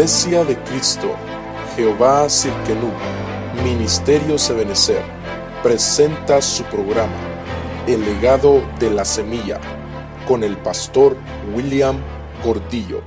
Iglesia 0.00 0.44
de 0.46 0.56
Cristo, 0.62 1.14
Jehová 1.76 2.26
Cirkenú, 2.30 2.90
Ministerio 3.62 4.38
Sebenecer, 4.38 5.02
presenta 5.62 6.40
su 6.40 6.64
programa, 6.64 7.12
El 7.86 8.02
legado 8.06 8.62
de 8.78 8.88
la 8.88 9.04
semilla, 9.04 9.60
con 10.26 10.42
el 10.42 10.56
pastor 10.56 11.18
William 11.54 11.98
Gordillo. 12.42 13.02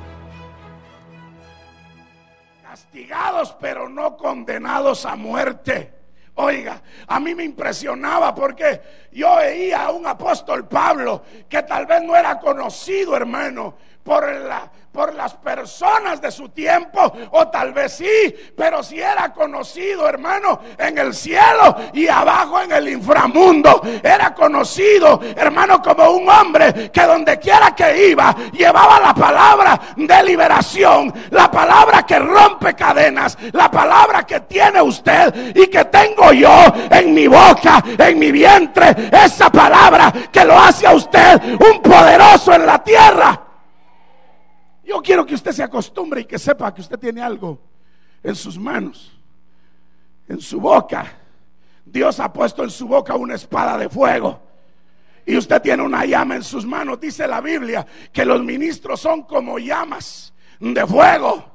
Castigados 2.61 3.57
pero 3.59 3.89
no 3.89 4.15
condenados 4.15 5.07
a 5.07 5.15
muerte. 5.15 5.91
Oiga, 6.35 6.83
a 7.07 7.19
mí 7.19 7.33
me 7.33 7.43
impresionaba 7.43 8.35
porque 8.35 8.81
yo 9.13 9.35
veía 9.37 9.85
a 9.85 9.91
un 9.91 10.05
apóstol 10.05 10.67
Pablo 10.67 11.23
que 11.47 11.63
tal 11.63 11.85
vez 11.85 12.01
no 12.03 12.15
era 12.15 12.39
conocido, 12.39 13.15
hermano, 13.15 13.75
por, 14.03 14.29
la, 14.29 14.69
por 14.91 15.13
las 15.15 15.33
personas 15.35 16.21
de 16.21 16.29
su 16.29 16.49
tiempo, 16.49 17.11
o 17.31 17.47
tal 17.47 17.73
vez 17.73 17.93
sí, 17.93 18.35
pero 18.55 18.83
si 18.83 18.99
era 18.99 19.33
conocido, 19.33 20.07
hermano, 20.07 20.59
en 20.77 20.97
el 20.97 21.13
cielo 21.13 21.75
y 21.93 22.07
abajo 22.07 22.61
en 22.61 22.71
el 22.73 22.89
inframundo. 22.89 23.81
Era 24.03 24.33
conocido, 24.33 25.19
hermano, 25.35 25.81
como 25.81 26.11
un 26.11 26.29
hombre 26.29 26.91
que 26.91 27.01
donde 27.01 27.39
quiera 27.39 27.73
que 27.73 28.09
iba, 28.09 28.35
llevaba 28.51 28.99
la 28.99 29.13
palabra 29.13 29.79
de 29.95 30.23
liberación, 30.23 31.13
la 31.31 31.49
palabra 31.49 32.05
que 32.05 32.19
rompe 32.19 32.75
cadenas, 32.75 33.37
la 33.53 33.71
palabra 33.71 34.23
que 34.25 34.41
tiene 34.41 34.81
usted 34.81 35.55
y 35.55 35.67
que 35.67 35.85
tengo 35.85 36.31
yo 36.33 36.51
en 36.91 37.13
mi 37.13 37.27
boca, 37.27 37.83
en 37.97 38.19
mi 38.19 38.31
vientre, 38.31 39.02
esa 39.11 39.49
palabra 39.49 40.11
que 40.31 40.45
lo 40.45 40.57
hace 40.57 40.87
a 40.87 40.93
usted 40.93 41.41
un 41.53 41.81
poderoso 41.81 42.53
en 42.53 42.65
la 42.65 42.83
tierra. 42.83 43.47
Yo 44.83 45.01
quiero 45.01 45.25
que 45.25 45.35
usted 45.35 45.51
se 45.51 45.63
acostumbre 45.63 46.21
y 46.21 46.25
que 46.25 46.37
sepa 46.37 46.73
que 46.73 46.81
usted 46.81 46.99
tiene 46.99 47.21
algo 47.21 47.59
en 48.21 48.35
sus 48.35 48.57
manos, 48.57 49.11
en 50.27 50.41
su 50.41 50.59
boca. 50.59 51.11
Dios 51.85 52.19
ha 52.19 52.31
puesto 52.31 52.63
en 52.63 52.69
su 52.69 52.87
boca 52.87 53.15
una 53.15 53.35
espada 53.35 53.77
de 53.77 53.89
fuego. 53.89 54.41
Y 55.25 55.37
usted 55.37 55.61
tiene 55.61 55.83
una 55.83 56.05
llama 56.05 56.35
en 56.35 56.43
sus 56.43 56.65
manos. 56.65 56.99
Dice 56.99 57.27
la 57.27 57.39
Biblia 57.39 57.85
que 58.11 58.25
los 58.25 58.43
ministros 58.43 58.99
son 58.99 59.23
como 59.23 59.57
llamas 59.57 60.33
de 60.59 60.85
fuego 60.85 61.52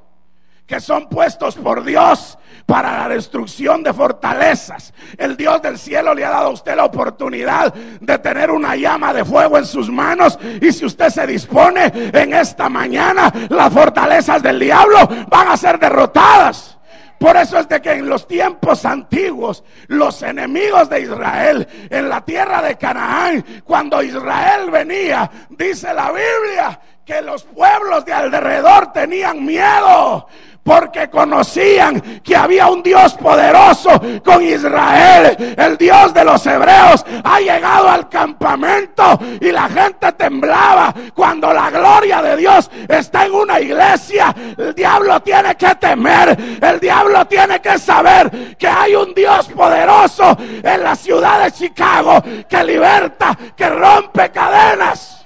que 0.69 0.79
son 0.79 1.09
puestos 1.09 1.55
por 1.55 1.83
Dios 1.83 2.37
para 2.67 2.99
la 2.99 3.09
destrucción 3.09 3.81
de 3.81 3.91
fortalezas. 3.91 4.93
El 5.17 5.35
Dios 5.35 5.59
del 5.63 5.79
cielo 5.79 6.13
le 6.13 6.23
ha 6.23 6.29
dado 6.29 6.49
a 6.49 6.51
usted 6.51 6.75
la 6.75 6.85
oportunidad 6.85 7.73
de 7.73 8.19
tener 8.19 8.51
una 8.51 8.75
llama 8.75 9.11
de 9.11 9.25
fuego 9.25 9.57
en 9.57 9.65
sus 9.65 9.89
manos 9.89 10.37
y 10.61 10.71
si 10.71 10.85
usted 10.85 11.09
se 11.09 11.25
dispone 11.25 11.91
en 12.13 12.33
esta 12.33 12.69
mañana, 12.69 13.33
las 13.49 13.73
fortalezas 13.73 14.43
del 14.43 14.59
diablo 14.59 15.09
van 15.27 15.47
a 15.47 15.57
ser 15.57 15.79
derrotadas. 15.79 16.77
Por 17.17 17.35
eso 17.35 17.57
es 17.57 17.67
de 17.67 17.81
que 17.81 17.93
en 17.93 18.07
los 18.07 18.27
tiempos 18.27 18.85
antiguos, 18.85 19.63
los 19.87 20.21
enemigos 20.21 20.87
de 20.87 21.01
Israel, 21.01 21.67
en 21.89 22.07
la 22.07 22.23
tierra 22.23 22.61
de 22.61 22.77
Canaán, 22.77 23.43
cuando 23.65 24.03
Israel 24.03 24.69
venía, 24.71 25.29
dice 25.49 25.93
la 25.93 26.11
Biblia, 26.11 26.79
que 27.09 27.23
los 27.23 27.43
pueblos 27.43 28.05
de 28.05 28.13
alrededor 28.13 28.93
tenían 28.93 29.43
miedo 29.43 30.27
porque 30.61 31.09
conocían 31.09 32.21
que 32.23 32.35
había 32.35 32.67
un 32.67 32.83
Dios 32.83 33.15
poderoso 33.15 33.99
con 34.23 34.43
Israel. 34.43 35.55
El 35.57 35.75
Dios 35.75 36.13
de 36.13 36.23
los 36.23 36.45
hebreos 36.45 37.03
ha 37.23 37.39
llegado 37.39 37.89
al 37.89 38.09
campamento 38.09 39.19
y 39.41 39.51
la 39.51 39.67
gente 39.69 40.11
temblaba. 40.11 40.93
Cuando 41.15 41.51
la 41.51 41.71
gloria 41.71 42.21
de 42.21 42.37
Dios 42.37 42.69
está 42.87 43.25
en 43.25 43.33
una 43.33 43.59
iglesia, 43.59 44.35
el 44.55 44.75
diablo 44.75 45.19
tiene 45.23 45.55
que 45.55 45.73
temer, 45.73 46.37
el 46.61 46.79
diablo 46.79 47.25
tiene 47.25 47.59
que 47.59 47.79
saber 47.79 48.55
que 48.55 48.67
hay 48.67 48.93
un 48.93 49.15
Dios 49.15 49.47
poderoso 49.47 50.37
en 50.61 50.83
la 50.83 50.95
ciudad 50.95 51.43
de 51.43 51.51
Chicago 51.53 52.21
que 52.47 52.63
liberta, 52.63 53.35
que 53.55 53.67
rompe 53.67 54.29
cadenas. 54.29 55.18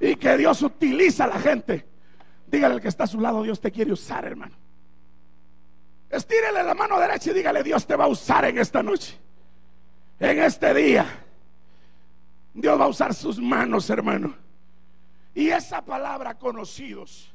Y 0.00 0.16
que 0.16 0.36
Dios 0.36 0.62
utiliza 0.62 1.24
a 1.24 1.28
la 1.28 1.38
gente 1.38 1.88
Dígale 2.50 2.74
al 2.74 2.80
que 2.80 2.88
está 2.88 3.04
a 3.04 3.06
su 3.06 3.20
lado, 3.20 3.42
Dios 3.42 3.60
te 3.60 3.70
quiere 3.70 3.92
usar, 3.92 4.24
hermano. 4.24 4.56
Estírele 6.08 6.62
la 6.62 6.74
mano 6.74 6.98
derecha 6.98 7.30
y 7.30 7.34
dígale, 7.34 7.62
Dios 7.62 7.86
te 7.86 7.94
va 7.94 8.04
a 8.04 8.08
usar 8.08 8.46
en 8.46 8.58
esta 8.58 8.82
noche. 8.82 9.18
En 10.18 10.42
este 10.42 10.72
día. 10.72 11.24
Dios 12.54 12.80
va 12.80 12.86
a 12.86 12.88
usar 12.88 13.12
sus 13.14 13.38
manos, 13.38 13.90
hermano. 13.90 14.34
Y 15.34 15.50
esa 15.50 15.84
palabra 15.84 16.34
conocidos, 16.38 17.32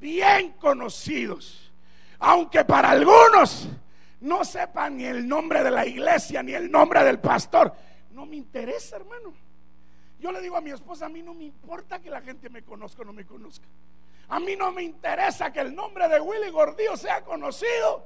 bien 0.00 0.52
conocidos, 0.52 1.70
aunque 2.18 2.64
para 2.64 2.90
algunos 2.90 3.68
no 4.20 4.44
sepan 4.44 4.96
ni 4.96 5.04
el 5.04 5.28
nombre 5.28 5.62
de 5.62 5.70
la 5.70 5.86
iglesia 5.86 6.42
ni 6.42 6.54
el 6.54 6.70
nombre 6.70 7.04
del 7.04 7.20
pastor, 7.20 7.72
no 8.10 8.24
me 8.24 8.36
interesa, 8.36 8.96
hermano. 8.96 9.34
Yo 10.20 10.32
le 10.32 10.40
digo 10.40 10.56
a 10.56 10.60
mi 10.60 10.70
esposa, 10.70 11.06
a 11.06 11.08
mí 11.08 11.22
no 11.22 11.34
me 11.34 11.44
importa 11.44 12.00
que 12.00 12.10
la 12.10 12.20
gente 12.20 12.48
me 12.48 12.62
conozca 12.62 13.02
o 13.02 13.04
no 13.04 13.12
me 13.12 13.24
conozca. 13.24 13.66
A 14.28 14.40
mí 14.40 14.56
no 14.56 14.72
me 14.72 14.82
interesa 14.82 15.52
que 15.52 15.60
el 15.60 15.74
nombre 15.74 16.08
de 16.08 16.20
Willy 16.20 16.50
Gordillo 16.50 16.96
sea 16.96 17.22
conocido. 17.22 18.04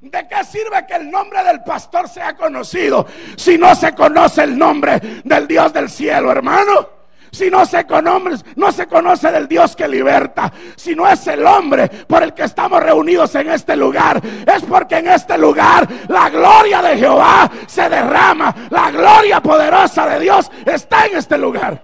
¿De 0.00 0.28
qué 0.28 0.44
sirve 0.44 0.86
que 0.86 0.94
el 0.94 1.10
nombre 1.10 1.42
del 1.42 1.62
pastor 1.62 2.08
sea 2.08 2.36
conocido 2.36 3.06
si 3.36 3.56
no 3.56 3.74
se 3.74 3.94
conoce 3.94 4.42
el 4.42 4.58
nombre 4.58 5.00
del 5.24 5.48
Dios 5.48 5.72
del 5.72 5.88
cielo, 5.88 6.30
hermano? 6.30 7.03
Si 7.34 7.50
no 7.50 7.66
se, 7.66 7.84
conoce, 7.84 8.44
no 8.54 8.70
se 8.70 8.86
conoce 8.86 9.32
del 9.32 9.48
Dios 9.48 9.74
que 9.74 9.88
liberta, 9.88 10.52
si 10.76 10.94
no 10.94 11.08
es 11.08 11.26
el 11.26 11.44
hombre 11.44 11.88
por 11.88 12.22
el 12.22 12.32
que 12.32 12.44
estamos 12.44 12.80
reunidos 12.80 13.34
en 13.34 13.50
este 13.50 13.74
lugar, 13.74 14.22
es 14.24 14.62
porque 14.62 14.98
en 14.98 15.08
este 15.08 15.36
lugar 15.36 15.88
la 16.06 16.30
gloria 16.30 16.80
de 16.80 16.96
Jehová 16.96 17.50
se 17.66 17.88
derrama, 17.88 18.54
la 18.70 18.92
gloria 18.92 19.40
poderosa 19.40 20.06
de 20.06 20.20
Dios 20.20 20.48
está 20.64 21.06
en 21.06 21.16
este 21.16 21.36
lugar. 21.36 21.82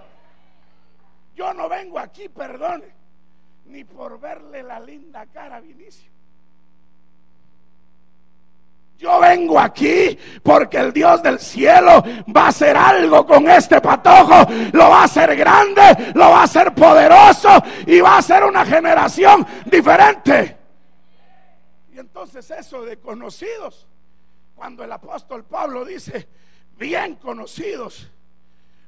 Yo 1.35 1.53
no 1.53 1.67
vengo 1.67 1.99
aquí, 1.99 2.29
perdone 2.29 2.85
ni 3.65 3.83
por 3.83 4.21
verle 4.21 4.63
la 4.63 4.79
linda 4.79 5.25
cara 5.33 5.57
a 5.57 5.59
Vinicio. 5.59 6.09
Yo 9.01 9.19
vengo 9.19 9.59
aquí 9.59 10.15
porque 10.43 10.77
el 10.77 10.93
Dios 10.93 11.23
del 11.23 11.39
cielo 11.39 12.03
va 12.35 12.45
a 12.45 12.47
hacer 12.49 12.77
algo 12.77 13.25
con 13.25 13.49
este 13.49 13.81
patojo. 13.81 14.45
Lo 14.73 14.89
va 14.91 15.01
a 15.01 15.03
hacer 15.05 15.35
grande, 15.35 15.81
lo 16.13 16.29
va 16.29 16.41
a 16.41 16.43
hacer 16.43 16.71
poderoso 16.75 17.49
y 17.87 17.99
va 17.99 18.19
a 18.19 18.21
ser 18.21 18.43
una 18.43 18.63
generación 18.63 19.45
diferente. 19.65 20.55
Y 21.91 21.97
entonces 21.97 22.51
eso 22.51 22.83
de 22.83 22.99
conocidos, 22.99 23.87
cuando 24.53 24.83
el 24.83 24.91
apóstol 24.91 25.45
Pablo 25.45 25.83
dice 25.83 26.29
bien 26.77 27.15
conocidos, 27.15 28.11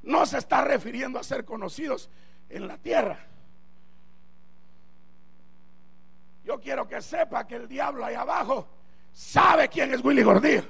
no 0.03 0.28
se 0.28 0.38
está 0.38 0.63
refiriendo 0.63 1.18
a 1.18 1.24
ser 1.24 1.44
conocidos 1.44 2.12
en 2.50 2.68
la 2.68 2.78
tierra 2.78 3.18
Yo 6.44 6.59
quiero 6.59 6.88
que 6.88 7.01
sepa 7.01 7.47
que 7.47 7.56
el 7.56 7.68
diablo 7.68 8.06
ahí 8.06 8.16
abajo 8.16 8.68
sabe 9.13 9.69
quién 9.69 9.94
es 9.94 10.03
Willy 10.03 10.24
Gordillo. 10.24 10.63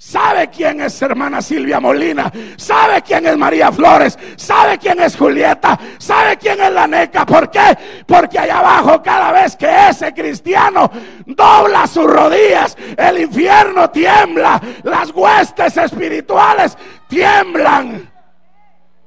Sabe 0.00 0.48
quién 0.48 0.80
es 0.80 1.02
hermana 1.02 1.42
Silvia 1.42 1.80
Molina. 1.80 2.30
Sabe 2.56 3.02
quién 3.02 3.26
es 3.26 3.36
María 3.36 3.72
Flores. 3.72 4.16
Sabe 4.36 4.78
quién 4.78 5.00
es 5.00 5.16
Julieta. 5.16 5.76
Sabe 5.98 6.36
quién 6.38 6.60
es 6.60 6.72
la 6.72 6.86
NECA. 6.86 7.26
¿Por 7.26 7.50
qué? 7.50 7.76
Porque 8.06 8.38
allá 8.38 8.60
abajo 8.60 9.02
cada 9.02 9.32
vez 9.32 9.56
que 9.56 9.88
ese 9.88 10.14
cristiano 10.14 10.88
dobla 11.26 11.88
sus 11.88 12.06
rodillas, 12.06 12.76
el 12.96 13.22
infierno 13.22 13.90
tiembla. 13.90 14.60
Las 14.84 15.10
huestes 15.10 15.76
espirituales 15.76 16.78
tiemblan. 17.08 18.08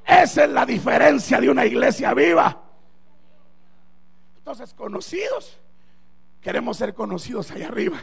Esa 0.05 0.43
es 0.43 0.49
la 0.49 0.65
diferencia 0.65 1.39
de 1.39 1.49
una 1.49 1.65
iglesia 1.65 2.13
viva. 2.13 2.61
Entonces, 4.39 4.73
conocidos, 4.73 5.60
queremos 6.41 6.77
ser 6.77 6.93
conocidos 6.93 7.51
allá 7.51 7.67
arriba. 7.67 7.97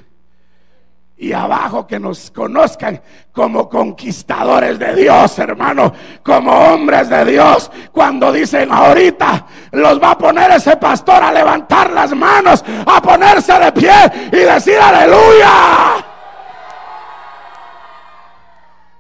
Y 1.21 1.33
abajo 1.33 1.85
que 1.85 1.99
nos 1.99 2.31
conozcan 2.31 3.03
como 3.33 3.69
conquistadores 3.69 4.79
de 4.79 4.95
Dios, 4.95 5.37
hermano, 5.41 5.93
como 6.23 6.53
hombres 6.53 7.09
de 7.09 7.25
Dios. 7.25 7.73
Cuando 7.91 8.31
dicen 8.33 8.71
ahorita 8.71 9.45
los 9.73 10.01
va 10.01 10.13
a 10.13 10.19
poner 10.19 10.53
ese 10.53 10.77
pastor 10.77 11.21
a 11.21 11.33
levantar 11.33 11.91
las 11.91 12.15
manos, 12.15 12.65
a 12.87 13.03
ponerse 13.03 13.53
de 13.59 13.73
pie 13.73 13.93
y 14.33 14.37
decir 14.37 14.79
aleluya. 14.79 16.07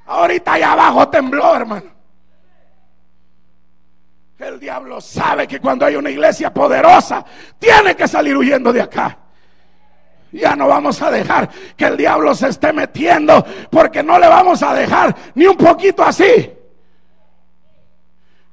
Ahorita 0.06 0.54
allá 0.54 0.72
abajo 0.72 1.08
tembló, 1.08 1.54
hermano. 1.54 1.98
El 4.38 4.58
diablo 4.58 5.00
sabe 5.00 5.46
que 5.46 5.60
cuando 5.60 5.84
hay 5.84 5.94
una 5.94 6.10
iglesia 6.10 6.52
poderosa, 6.52 7.24
tiene 7.58 7.94
que 7.94 8.08
salir 8.08 8.36
huyendo 8.36 8.72
de 8.72 8.82
acá. 8.82 9.18
Ya 10.32 10.54
no 10.54 10.68
vamos 10.68 11.00
a 11.00 11.10
dejar 11.10 11.48
que 11.76 11.86
el 11.86 11.96
diablo 11.96 12.34
se 12.34 12.48
esté 12.48 12.72
metiendo, 12.72 13.44
porque 13.70 14.02
no 14.02 14.18
le 14.18 14.28
vamos 14.28 14.62
a 14.62 14.74
dejar 14.74 15.14
ni 15.34 15.46
un 15.46 15.56
poquito 15.56 16.04
así. 16.04 16.52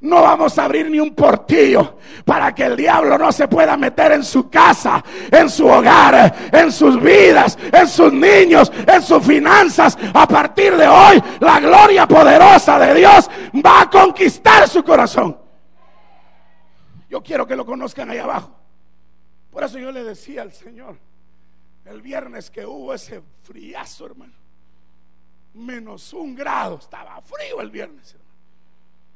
no 0.01 0.22
vamos 0.22 0.57
a 0.60 0.66
abrir 0.66 0.89
ni 0.89 1.00
un 1.00 1.16
portillo 1.16 1.98
para 2.25 2.54
que 2.54 2.63
el 2.63 2.75
diablo 2.75 3.18
no 3.18 3.31
se 3.31 3.48
pueda 3.48 3.75
meter 3.75 4.12
en 4.12 4.24
su 4.24 4.50
casa, 4.50 5.04
en 5.31 5.50
su 5.50 5.68
hogar, 5.68 6.50
en 6.51 6.72
sus 6.72 7.01
vidas, 7.01 7.57
en 7.72 7.88
sus 7.88 8.13
niños, 8.13 8.71
en 8.88 9.01
sus 9.01 9.25
finanzas. 9.25 9.98
A 10.13 10.28
partir 10.28 10.75
de 10.78 10.88
hoy, 10.88 11.21
la 11.39 11.60
gloria 11.60 12.07
poderosa 12.07 12.78
de 12.80 12.94
Dios 12.94 13.30
va 13.66 13.81
a 13.81 13.89
conquistar 13.89 14.68
su 14.68 14.83
corazón. 14.83 15.38
Yo 17.10 17.21
quiero 17.21 17.48
que 17.48 17.56
lo 17.56 17.66
conozcan 17.66 18.10
ahí 18.10 18.19
abajo. 18.19 18.51
Por 19.50 19.63
eso 19.63 19.80
yo 19.80 19.92
le 19.92 20.04
decía 20.04 20.42
al 20.42 20.51
Señor, 20.51 20.98
el 21.85 22.01
viernes 22.01 22.49
que 22.49 22.65
hubo 22.65 22.93
ese 22.93 23.21
friazo, 23.43 24.07
hermano, 24.07 24.33
menos 25.53 26.11
un 26.13 26.35
grado, 26.35 26.77
estaba 26.77 27.21
frío 27.21 27.61
el 27.61 27.69
viernes, 27.69 28.13
hermano. 28.13 28.25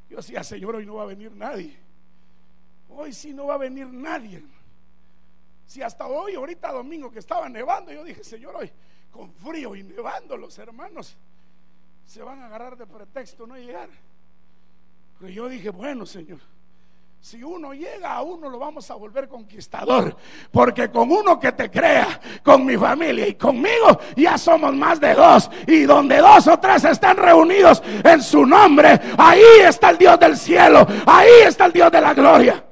Yo 0.10 0.18
decía, 0.18 0.44
Señor, 0.44 0.76
hoy 0.76 0.86
no 0.86 0.96
va 0.96 1.04
a 1.04 1.08
venir 1.08 1.32
nadie. 1.32 1.78
Hoy 2.90 3.14
sí 3.14 3.34
no 3.34 3.48
va 3.48 3.56
a 3.56 3.58
venir 3.58 3.88
nadie. 3.88 4.44
Si 5.68 5.84
hasta 5.84 6.08
hoy, 6.08 6.34
ahorita 6.34 6.72
domingo 6.72 7.12
que 7.12 7.20
estaba 7.20 7.48
nevando, 7.48 7.92
yo 7.92 8.04
dije, 8.04 8.24
Señor, 8.24 8.56
hoy 8.56 8.72
con 9.12 9.32
frío 9.34 9.76
y 9.76 9.84
nevando 9.84 10.38
los 10.38 10.58
hermanos 10.58 11.16
se 12.06 12.24
van 12.24 12.42
a 12.42 12.48
agarrar 12.48 12.76
de 12.76 12.88
pretexto 12.88 13.46
no 13.46 13.56
llegar. 13.56 13.90
Pero 15.20 15.32
yo 15.32 15.48
dije, 15.48 15.70
bueno, 15.70 16.06
Señor, 16.06 16.40
si 17.22 17.44
uno 17.44 17.74
llega 17.74 18.14
a 18.14 18.22
uno 18.22 18.50
lo 18.50 18.58
vamos 18.58 18.90
a 18.90 18.96
volver 18.96 19.28
conquistador. 19.28 20.16
Porque 20.52 20.90
con 20.90 21.12
uno 21.12 21.40
que 21.40 21.52
te 21.52 21.70
crea, 21.70 22.20
con 22.44 22.66
mi 22.66 22.78
familia 22.78 23.28
y 23.28 23.36
conmigo, 23.36 24.00
ya 24.16 24.38
somos 24.38 24.74
más 24.74 25.00
de 25.00 25.14
dos. 25.14 25.50
Y 25.68 25.82
donde 25.82 26.18
dos 26.18 26.48
o 26.48 26.58
tres 26.60 26.86
están 26.86 27.18
reunidos 27.18 27.84
en 28.04 28.22
su 28.22 28.46
nombre, 28.46 29.00
ahí 29.18 29.44
está 29.64 29.90
el 29.90 29.98
Dios 29.98 30.20
del 30.20 30.38
cielo. 30.38 30.88
Ahí 31.06 31.42
está 31.46 31.66
el 31.66 31.74
Dios 31.74 31.92
de 31.92 32.02
la 32.02 32.14
gloria. 32.14 32.64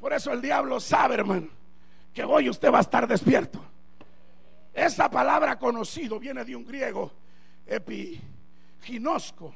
Por 0.00 0.12
eso 0.12 0.32
el 0.32 0.42
diablo 0.42 0.78
sabe, 0.80 1.14
hermano, 1.14 1.48
que 2.12 2.22
hoy 2.22 2.50
usted 2.50 2.70
va 2.70 2.78
a 2.78 2.82
estar 2.82 3.08
despierto. 3.08 3.58
Esa 4.74 5.08
palabra 5.08 5.58
conocido 5.58 6.20
viene 6.20 6.44
de 6.44 6.54
un 6.54 6.66
griego, 6.66 7.10
epiginosco, 7.66 9.54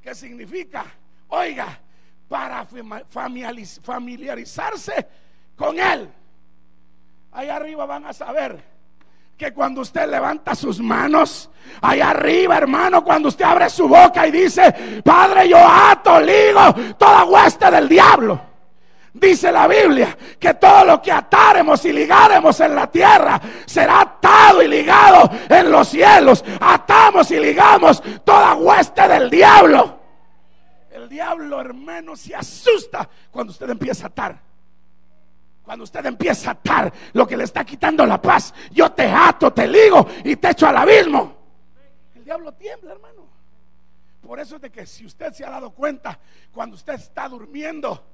que 0.00 0.14
significa, 0.14 0.86
oiga, 1.28 1.80
para 2.28 2.66
familiarizarse 3.08 5.06
con 5.56 5.78
Él. 5.78 6.10
Ahí 7.32 7.48
arriba 7.48 7.86
van 7.86 8.06
a 8.06 8.12
saber 8.12 8.76
que 9.36 9.52
cuando 9.52 9.82
usted 9.82 10.08
levanta 10.08 10.54
sus 10.54 10.80
manos, 10.80 11.50
allá 11.82 12.10
arriba, 12.10 12.56
hermano, 12.56 13.04
cuando 13.04 13.28
usted 13.28 13.44
abre 13.44 13.68
su 13.68 13.86
boca 13.86 14.26
y 14.26 14.30
dice, 14.30 15.02
Padre, 15.04 15.48
yo 15.48 15.58
ato, 15.58 16.18
ligo 16.20 16.94
toda 16.98 17.24
hueste 17.24 17.70
del 17.70 17.88
diablo. 17.88 18.40
Dice 19.12 19.50
la 19.50 19.66
Biblia 19.66 20.16
que 20.38 20.54
todo 20.54 20.84
lo 20.84 21.00
que 21.00 21.10
ataremos 21.10 21.84
y 21.86 21.92
ligaremos 21.92 22.60
en 22.60 22.74
la 22.74 22.86
tierra 22.90 23.40
será 23.64 24.02
atado 24.02 24.62
y 24.62 24.68
ligado 24.68 25.30
en 25.48 25.70
los 25.70 25.88
cielos. 25.88 26.44
Atamos 26.60 27.30
y 27.30 27.40
ligamos 27.40 28.02
toda 28.24 28.54
hueste 28.54 29.08
del 29.08 29.30
diablo 29.30 30.05
diablo, 31.08 31.60
hermano, 31.60 32.16
se 32.16 32.34
asusta 32.34 33.08
cuando 33.30 33.52
usted 33.52 33.68
empieza 33.70 34.04
a 34.04 34.08
atar. 34.08 34.42
Cuando 35.62 35.84
usted 35.84 36.06
empieza 36.06 36.50
a 36.50 36.52
atar 36.52 36.92
lo 37.12 37.26
que 37.26 37.36
le 37.36 37.44
está 37.44 37.64
quitando 37.64 38.06
la 38.06 38.22
paz, 38.22 38.54
yo 38.70 38.92
te 38.92 39.10
ato, 39.10 39.52
te 39.52 39.66
ligo 39.66 40.06
y 40.24 40.36
te 40.36 40.50
echo 40.50 40.68
al 40.68 40.76
abismo. 40.76 41.36
El 42.14 42.24
diablo 42.24 42.52
tiembla, 42.52 42.92
hermano. 42.92 43.26
Por 44.22 44.38
eso 44.38 44.56
es 44.56 44.62
de 44.62 44.70
que 44.70 44.86
si 44.86 45.04
usted 45.04 45.32
se 45.32 45.44
ha 45.44 45.50
dado 45.50 45.70
cuenta, 45.70 46.18
cuando 46.52 46.76
usted 46.76 46.94
está 46.94 47.28
durmiendo 47.28 48.04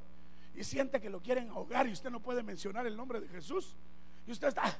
y 0.55 0.65
siente 0.65 1.01
que 1.01 1.11
lo 1.11 1.21
quieren 1.21 1.51
ahogar 1.51 1.87
y 1.87 1.93
usted 1.93 2.11
no 2.11 2.21
puede 2.21 2.43
mencionar 2.43 2.87
el 2.87 2.97
nombre 2.97 3.21
de 3.21 3.29
Jesús, 3.29 3.77
y 4.27 4.33
usted 4.33 4.49
está 4.49 4.79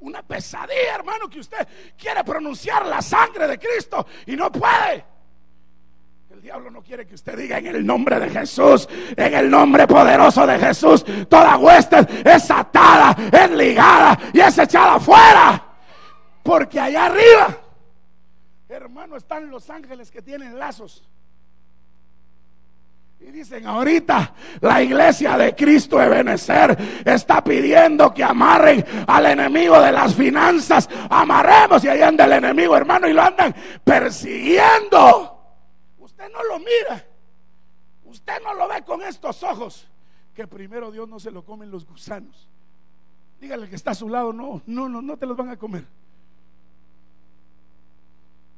una 0.00 0.22
pesadilla, 0.22 0.94
hermano, 0.94 1.28
que 1.28 1.40
usted 1.40 1.66
quiere 1.96 2.22
pronunciar 2.22 2.86
la 2.86 3.02
sangre 3.02 3.46
de 3.48 3.58
Cristo 3.58 4.06
y 4.26 4.36
no 4.36 4.50
puede. 4.52 5.04
El 6.38 6.42
diablo 6.42 6.70
no 6.70 6.82
quiere 6.84 7.04
que 7.04 7.16
usted 7.16 7.36
diga 7.36 7.58
en 7.58 7.66
el 7.66 7.84
nombre 7.84 8.20
de 8.20 8.30
Jesús, 8.30 8.88
en 9.16 9.34
el 9.34 9.50
nombre 9.50 9.88
poderoso 9.88 10.46
de 10.46 10.56
Jesús, 10.56 11.04
toda 11.28 11.56
hueste 11.58 11.96
es 12.24 12.48
atada, 12.48 13.10
es 13.32 13.50
ligada 13.50 14.16
y 14.32 14.38
es 14.38 14.56
echada 14.56 15.00
fuera. 15.00 15.60
Porque 16.44 16.78
allá 16.78 17.06
arriba, 17.06 17.58
hermano, 18.68 19.16
están 19.16 19.50
los 19.50 19.68
ángeles 19.68 20.12
que 20.12 20.22
tienen 20.22 20.56
lazos. 20.56 21.02
Y 23.18 23.32
dicen, 23.32 23.66
ahorita 23.66 24.32
la 24.60 24.80
iglesia 24.80 25.36
de 25.36 25.56
Cristo 25.56 25.98
de 25.98 26.76
está 27.04 27.42
pidiendo 27.42 28.14
que 28.14 28.22
amarren 28.22 28.84
al 29.08 29.26
enemigo 29.26 29.80
de 29.82 29.90
las 29.90 30.14
finanzas. 30.14 30.88
Amarremos 31.10 31.82
y 31.82 31.88
ahí 31.88 32.00
anda 32.00 32.26
el 32.26 32.32
enemigo, 32.34 32.76
hermano, 32.76 33.08
y 33.08 33.12
lo 33.12 33.22
andan 33.22 33.52
persiguiendo. 33.82 35.37
No 36.38 36.44
lo 36.44 36.58
mira. 36.60 37.04
Usted 38.04 38.40
no 38.42 38.54
lo 38.54 38.68
ve 38.68 38.82
con 38.84 39.02
estos 39.02 39.42
ojos. 39.42 39.88
Que 40.34 40.46
primero 40.46 40.92
Dios 40.92 41.08
no 41.08 41.18
se 41.18 41.32
lo 41.32 41.44
comen 41.44 41.70
los 41.70 41.84
gusanos. 41.84 42.48
Dígale 43.40 43.68
que 43.68 43.74
está 43.74 43.90
a 43.90 43.94
su 43.94 44.08
lado. 44.08 44.32
No, 44.32 44.62
no, 44.66 44.88
no, 44.88 45.02
no 45.02 45.16
te 45.16 45.26
los 45.26 45.36
van 45.36 45.48
a 45.48 45.56
comer. 45.56 45.84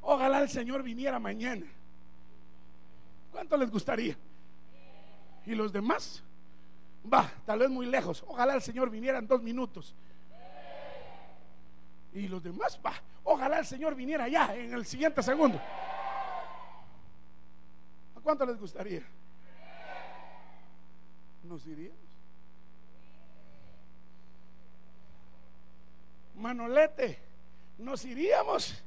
Ojalá 0.01 0.41
el 0.41 0.49
Señor 0.49 0.83
viniera 0.83 1.19
mañana. 1.19 1.65
¿Cuánto 3.31 3.57
les 3.57 3.71
gustaría? 3.71 4.15
¿Y 5.45 5.55
los 5.55 5.71
demás? 5.73 6.23
Va, 7.11 7.31
tal 7.45 7.59
vez 7.59 7.69
muy 7.69 7.87
lejos. 7.87 8.23
Ojalá 8.27 8.53
el 8.53 8.61
Señor 8.61 8.91
viniera 8.91 9.17
en 9.17 9.27
dos 9.27 9.41
minutos. 9.41 9.95
Y 12.13 12.27
los 12.27 12.43
demás, 12.43 12.79
va. 12.85 12.93
Ojalá 13.23 13.59
el 13.59 13.65
Señor 13.65 13.95
viniera 13.95 14.27
ya 14.27 14.53
en 14.55 14.73
el 14.73 14.85
siguiente 14.85 15.23
segundo. 15.23 15.59
¿Cuánto 18.23 18.45
les 18.45 18.59
gustaría? 18.59 19.01
¿Nos 21.43 21.65
iríamos? 21.65 21.99
Manolete, 26.35 27.19
¿nos 27.77 28.05
iríamos? 28.05 28.83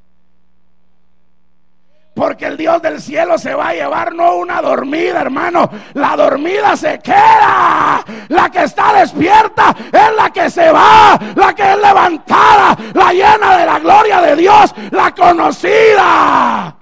Porque 2.15 2.47
el 2.47 2.57
Dios 2.57 2.81
del 2.81 3.01
cielo 3.01 3.37
se 3.39 3.55
va 3.55 3.69
a 3.69 3.75
llevar 3.75 4.15
no 4.15 4.37
una 4.37 4.63
dormida, 4.63 5.21
hermano. 5.21 5.69
La 5.95 6.17
dormida 6.17 6.77
se 6.77 7.01
queda. 7.01 8.05
La 8.29 8.51
que 8.51 8.63
está 8.63 8.93
despierta 9.01 9.75
es 9.93 10.17
la 10.17 10.31
que 10.31 10.49
se 10.49 10.71
va. 10.71 11.19
La 11.35 11.53
que 11.53 11.73
es 11.73 11.77
levantada. 11.77 12.77
La 12.95 13.13
llena 13.13 13.59
de 13.59 13.67
la 13.67 13.79
gloria 13.81 14.21
de 14.21 14.37
Dios. 14.37 14.73
La 14.93 15.13
conocida. 15.13 16.77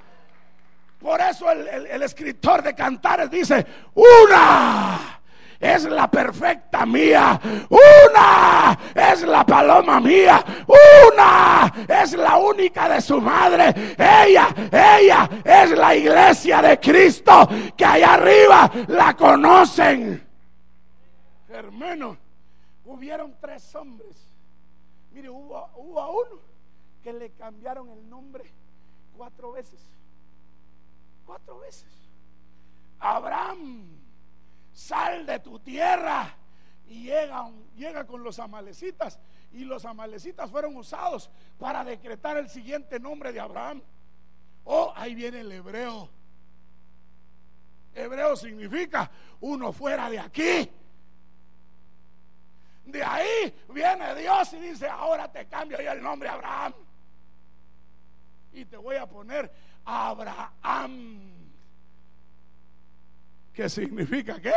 Por 1.03 1.21
eso 1.21 1.51
el, 1.51 2.03
escritor 2.03 2.63
de 2.63 2.75
cantares 2.75 3.29
dice, 3.29 3.67
una 3.95 5.21
es 5.59 5.85
la 5.85 6.09
perfecta 6.09 6.87
mía. 6.87 7.41
Una 7.69 8.79
es 8.95 9.23
la 9.23 9.45
paloma 9.45 10.01
mía. 10.01 10.45
Una 10.67 11.73
es 11.89 12.13
la 12.13 12.37
única 12.37 12.89
de 12.89 13.01
su 13.01 13.21
madre. 13.21 13.97
Ella, 13.99 14.49
ella 14.71 15.29
es 15.45 15.71
la 15.71 15.95
iglesia 15.97 16.63
de 16.63 16.79
Cristo 16.79 17.49
que 17.77 17.85
allá 17.85 18.15
arriba 18.15 18.71
la 18.87 19.15
conocen. 19.17 20.25
Hermano, 21.49 22.17
hubieron 22.85 23.35
tres 23.41 23.75
hombres. 23.75 24.17
Mire, 25.13 25.29
hubo, 25.29 25.69
hubo 25.77 26.11
uno 26.11 26.41
que 27.03 27.13
le 27.13 27.31
cambiaron 27.31 27.89
el 27.91 28.09
nombre 28.09 28.45
cuatro 29.17 29.53
veces. 29.53 29.92
Cuatro 31.25 31.59
veces. 31.61 31.93
Abraham, 32.99 33.87
sal 34.73 35.27
de 35.27 35.39
tu 35.41 35.59
tierra. 35.59 36.37
Y 36.87 37.05
llega, 37.05 37.51
llega 37.77 38.07
con 38.07 38.23
los 38.23 38.39
amalecitas. 38.39 39.19
Y 39.53 39.65
los 39.65 39.85
amalecitas 39.85 40.51
fueron 40.51 40.77
usados 40.77 41.31
para 41.59 41.85
decretar 41.85 42.37
el 42.37 42.49
siguiente 42.49 42.99
nombre 42.99 43.33
de 43.33 43.41
Abraham. 43.41 43.83
Oh, 44.65 44.93
ahí 44.97 45.15
viene 45.15 45.41
el 45.41 45.53
hebreo. 45.53 46.09
Hebreo 47.95 48.37
significa 48.37 49.11
uno 49.41 49.73
fuera 49.73 50.09
de 50.09 50.19
aquí. 50.19 50.71
De 52.85 53.03
ahí 53.03 53.55
viene 53.69 54.15
Dios 54.15 54.53
y 54.55 54.61
dice, 54.61 54.89
ahora 54.89 55.31
te 55.31 55.47
cambio 55.47 55.81
yo 55.81 55.93
el 55.93 56.03
nombre 56.03 56.29
Abraham. 56.29 56.75
Y 58.53 58.65
te 58.65 58.77
voy 58.77 58.97
a 58.97 59.07
poner 59.07 59.51
Abraham. 59.85 61.33
¿Qué 63.53 63.69
significa 63.69 64.41
qué? 64.41 64.53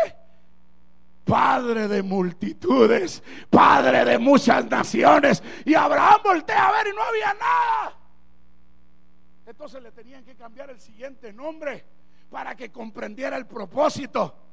Padre 1.26 1.88
de 1.88 2.04
multitudes, 2.04 3.24
padre 3.50 4.06
de 4.06 4.18
muchas 4.20 4.66
naciones. 4.70 5.44
Y 5.66 5.74
Abraham 5.74 6.22
voltea 6.24 6.68
a 6.68 6.72
ver 6.72 6.88
y 6.88 6.96
no 6.96 7.02
había 7.02 7.34
nada. 7.34 7.98
Entonces 9.46 9.82
le 9.82 9.92
tenían 9.92 10.24
que 10.24 10.36
cambiar 10.36 10.70
el 10.70 10.80
siguiente 10.80 11.34
nombre 11.34 11.84
para 12.30 12.56
que 12.56 12.72
comprendiera 12.72 13.38
el 13.38 13.46
propósito. 13.48 14.45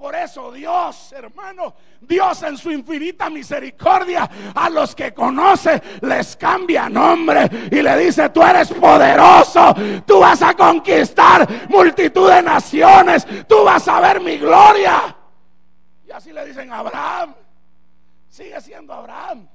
Por 0.00 0.16
eso 0.16 0.50
Dios, 0.50 1.12
hermano, 1.12 1.74
Dios 2.00 2.42
en 2.44 2.56
su 2.56 2.70
infinita 2.70 3.28
misericordia 3.28 4.30
a 4.54 4.70
los 4.70 4.94
que 4.94 5.12
conoce 5.12 5.78
les 6.00 6.36
cambia 6.36 6.88
nombre 6.88 7.68
y 7.70 7.82
le 7.82 7.98
dice, 7.98 8.30
tú 8.30 8.42
eres 8.42 8.72
poderoso, 8.72 9.74
tú 10.06 10.20
vas 10.20 10.40
a 10.40 10.54
conquistar 10.54 11.46
multitud 11.68 12.30
de 12.30 12.42
naciones, 12.42 13.26
tú 13.46 13.62
vas 13.62 13.86
a 13.88 14.00
ver 14.00 14.22
mi 14.22 14.38
gloria. 14.38 15.14
Y 16.08 16.10
así 16.12 16.32
le 16.32 16.46
dicen 16.46 16.72
a 16.72 16.78
Abraham, 16.78 17.34
sigue 18.30 18.58
siendo 18.62 18.94
Abraham. 18.94 19.46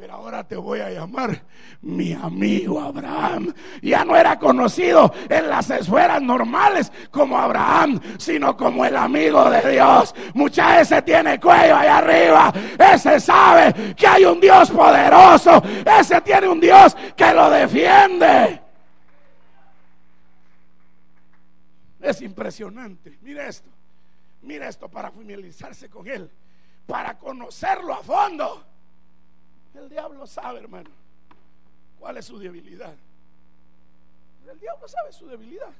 Pero 0.00 0.14
ahora 0.14 0.42
te 0.42 0.56
voy 0.56 0.80
a 0.80 0.88
llamar 0.88 1.42
mi 1.82 2.14
amigo 2.14 2.80
Abraham. 2.80 3.52
Ya 3.82 4.02
no 4.02 4.16
era 4.16 4.38
conocido 4.38 5.12
en 5.28 5.46
las 5.50 5.68
esferas 5.68 6.22
normales 6.22 6.90
como 7.10 7.36
Abraham, 7.36 8.00
sino 8.16 8.56
como 8.56 8.86
el 8.86 8.96
amigo 8.96 9.50
de 9.50 9.72
Dios. 9.72 10.14
Mucha 10.32 10.80
ese 10.80 11.02
tiene 11.02 11.38
cuello 11.38 11.76
allá 11.76 11.98
arriba. 11.98 12.50
Ese 12.78 13.20
sabe 13.20 13.94
que 13.94 14.06
hay 14.06 14.24
un 14.24 14.40
Dios 14.40 14.70
poderoso. 14.70 15.62
Ese 15.84 16.18
tiene 16.22 16.48
un 16.48 16.60
Dios 16.60 16.96
que 17.14 17.34
lo 17.34 17.50
defiende. 17.50 18.58
Es 22.00 22.22
impresionante. 22.22 23.18
Mire 23.20 23.48
esto. 23.48 23.68
Mire 24.40 24.66
esto 24.66 24.88
para 24.88 25.10
familiarizarse 25.10 25.90
con 25.90 26.08
él. 26.08 26.30
Para 26.86 27.18
conocerlo 27.18 27.92
a 27.92 28.02
fondo. 28.02 28.69
El 29.74 29.88
diablo 29.88 30.26
sabe, 30.26 30.60
hermano, 30.60 30.90
cuál 31.98 32.16
es 32.16 32.26
su 32.26 32.38
debilidad. 32.38 32.94
El 34.48 34.58
diablo 34.58 34.88
sabe 34.88 35.12
su 35.12 35.26
debilidad. 35.26 35.72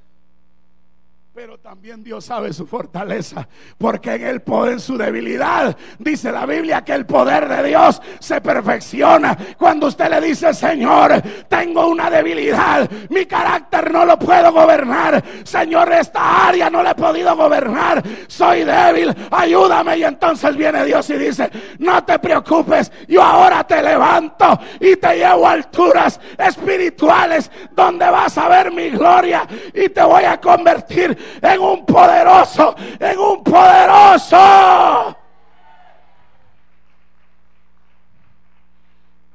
Pero 1.32 1.58
también 1.58 2.02
Dios 2.02 2.24
sabe 2.24 2.52
su 2.52 2.66
fortaleza, 2.66 3.46
porque 3.78 4.14
en 4.14 4.26
el 4.26 4.42
poder, 4.42 4.72
en 4.72 4.80
su 4.80 4.98
debilidad, 4.98 5.76
dice 6.00 6.32
la 6.32 6.44
Biblia 6.44 6.82
que 6.82 6.92
el 6.92 7.06
poder 7.06 7.48
de 7.48 7.68
Dios 7.68 8.02
se 8.18 8.40
perfecciona. 8.40 9.38
Cuando 9.56 9.86
usted 9.86 10.10
le 10.10 10.20
dice, 10.20 10.52
Señor, 10.52 11.22
tengo 11.48 11.86
una 11.86 12.10
debilidad, 12.10 12.90
mi 13.10 13.26
carácter 13.26 13.92
no 13.92 14.04
lo 14.04 14.18
puedo 14.18 14.52
gobernar, 14.52 15.22
Señor, 15.44 15.92
esta 15.92 16.48
área 16.48 16.68
no 16.68 16.82
la 16.82 16.90
he 16.90 16.94
podido 16.96 17.36
gobernar, 17.36 18.02
soy 18.26 18.64
débil, 18.64 19.14
ayúdame. 19.30 19.98
Y 19.98 20.04
entonces 20.04 20.56
viene 20.56 20.84
Dios 20.84 21.08
y 21.10 21.14
dice, 21.14 21.48
no 21.78 22.02
te 22.02 22.18
preocupes, 22.18 22.90
yo 23.06 23.22
ahora 23.22 23.62
te 23.62 23.80
levanto 23.80 24.58
y 24.80 24.96
te 24.96 25.18
llevo 25.18 25.46
a 25.46 25.52
alturas 25.52 26.18
espirituales 26.36 27.52
donde 27.70 28.10
vas 28.10 28.36
a 28.36 28.48
ver 28.48 28.72
mi 28.72 28.90
gloria 28.90 29.46
y 29.72 29.88
te 29.90 30.02
voy 30.02 30.24
a 30.24 30.40
convertir 30.40 31.19
en 31.42 31.60
un 31.60 31.84
poderoso, 31.86 32.74
en 32.98 33.18
un 33.18 33.44
poderoso. 33.44 35.16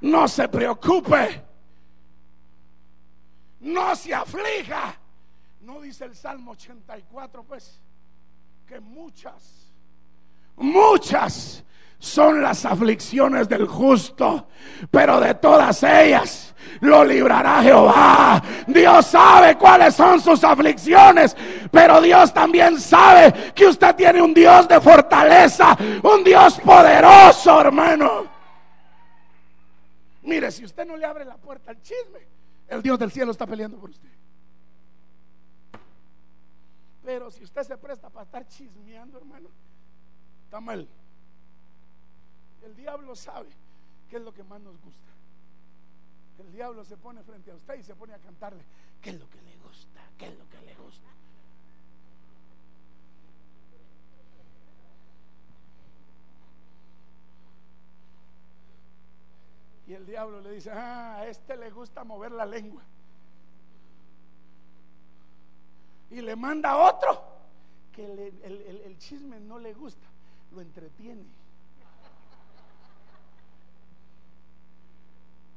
No 0.01 0.27
se 0.27 0.47
preocupe. 0.47 1.43
No 3.61 3.95
se 3.95 4.13
aflija. 4.13 4.95
No 5.61 5.81
dice 5.81 6.05
el 6.05 6.15
Salmo 6.15 6.51
84, 6.51 7.43
pues, 7.43 7.81
que 8.67 8.79
muchas, 8.79 9.73
muchas 10.55 11.63
son 12.05 12.39
las 12.39 12.65
aflicciones 12.65 13.49
del 13.49 13.65
justo, 13.65 14.47
pero 14.91 15.19
de 15.19 15.33
todas 15.33 15.81
ellas 15.81 16.53
lo 16.81 17.03
librará 17.03 17.63
Jehová. 17.63 18.43
Dios 18.67 19.07
sabe 19.07 19.57
cuáles 19.57 19.95
son 19.95 20.21
sus 20.21 20.43
aflicciones, 20.43 21.35
pero 21.71 21.99
Dios 22.01 22.31
también 22.31 22.79
sabe 22.79 23.51
que 23.55 23.65
usted 23.65 23.95
tiene 23.95 24.21
un 24.21 24.35
Dios 24.35 24.67
de 24.67 24.79
fortaleza, 24.79 25.75
un 26.03 26.23
Dios 26.23 26.59
poderoso, 26.59 27.59
hermano. 27.59 28.27
Mire, 30.21 30.51
si 30.51 30.63
usted 30.63 30.85
no 30.85 30.97
le 30.97 31.05
abre 31.05 31.25
la 31.25 31.37
puerta 31.37 31.71
al 31.71 31.81
chisme, 31.81 32.19
el 32.67 32.83
Dios 32.83 32.99
del 32.99 33.11
cielo 33.11 33.31
está 33.31 33.47
peleando 33.47 33.77
por 33.79 33.89
usted. 33.89 34.09
Pero 37.03 37.31
si 37.31 37.43
usted 37.43 37.63
se 37.63 37.77
presta 37.77 38.09
para 38.09 38.25
estar 38.25 38.47
chismeando, 38.47 39.17
hermano, 39.17 39.49
está 40.45 40.59
mal. 40.59 40.87
El 42.65 42.75
diablo 42.75 43.15
sabe 43.15 43.49
qué 44.09 44.17
es 44.17 44.23
lo 44.23 44.33
que 44.33 44.43
más 44.43 44.59
nos 44.59 44.81
gusta. 44.81 45.11
El 46.39 46.51
diablo 46.51 46.83
se 46.83 46.97
pone 46.97 47.21
frente 47.23 47.51
a 47.51 47.55
usted 47.55 47.75
y 47.79 47.83
se 47.83 47.95
pone 47.95 48.13
a 48.13 48.17
cantarle, 48.17 48.63
¿qué 49.01 49.11
es 49.11 49.19
lo 49.19 49.29
que 49.29 49.39
le 49.41 49.55
gusta? 49.57 50.01
¿Qué 50.17 50.25
es 50.27 50.37
lo 50.37 50.49
que 50.49 50.59
le 50.61 50.73
gusta? 50.75 51.07
Y 59.87 59.93
el 59.93 60.05
diablo 60.07 60.41
le 60.41 60.51
dice, 60.53 60.71
ah, 60.71 61.17
a 61.17 61.27
este 61.27 61.55
le 61.55 61.69
gusta 61.69 62.03
mover 62.03 62.31
la 62.31 62.47
lengua. 62.47 62.81
Y 66.09 66.21
le 66.21 66.35
manda 66.35 66.71
a 66.71 66.77
otro 66.77 67.23
que 67.91 68.03
el 68.03 68.97
chisme 68.97 69.39
no 69.39 69.59
le 69.59 69.73
gusta, 69.75 70.07
lo 70.51 70.61
entretiene. 70.61 71.44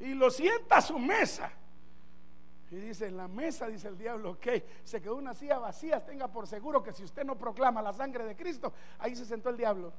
Y 0.00 0.14
lo 0.14 0.30
sienta 0.30 0.78
a 0.78 0.82
su 0.82 0.98
mesa. 0.98 1.50
Y 2.70 2.76
dice, 2.76 3.06
en 3.06 3.16
la 3.16 3.28
mesa, 3.28 3.66
dice 3.66 3.88
el 3.88 3.96
diablo, 3.96 4.32
ok, 4.32 4.46
se 4.84 5.00
quedó 5.00 5.16
una 5.16 5.34
silla 5.34 5.58
vacía, 5.58 6.04
tenga 6.04 6.28
por 6.28 6.46
seguro 6.46 6.82
que 6.82 6.92
si 6.92 7.02
usted 7.02 7.24
no 7.24 7.36
proclama 7.36 7.80
la 7.80 7.94
sangre 7.94 8.24
de 8.24 8.36
Cristo, 8.36 8.72
ahí 8.98 9.16
se 9.16 9.24
sentó 9.24 9.48
el 9.48 9.56
diablo. 9.56 9.92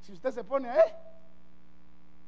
Si 0.00 0.12
usted 0.12 0.30
se 0.32 0.44
pone, 0.44 0.70
¿eh? 0.70 0.94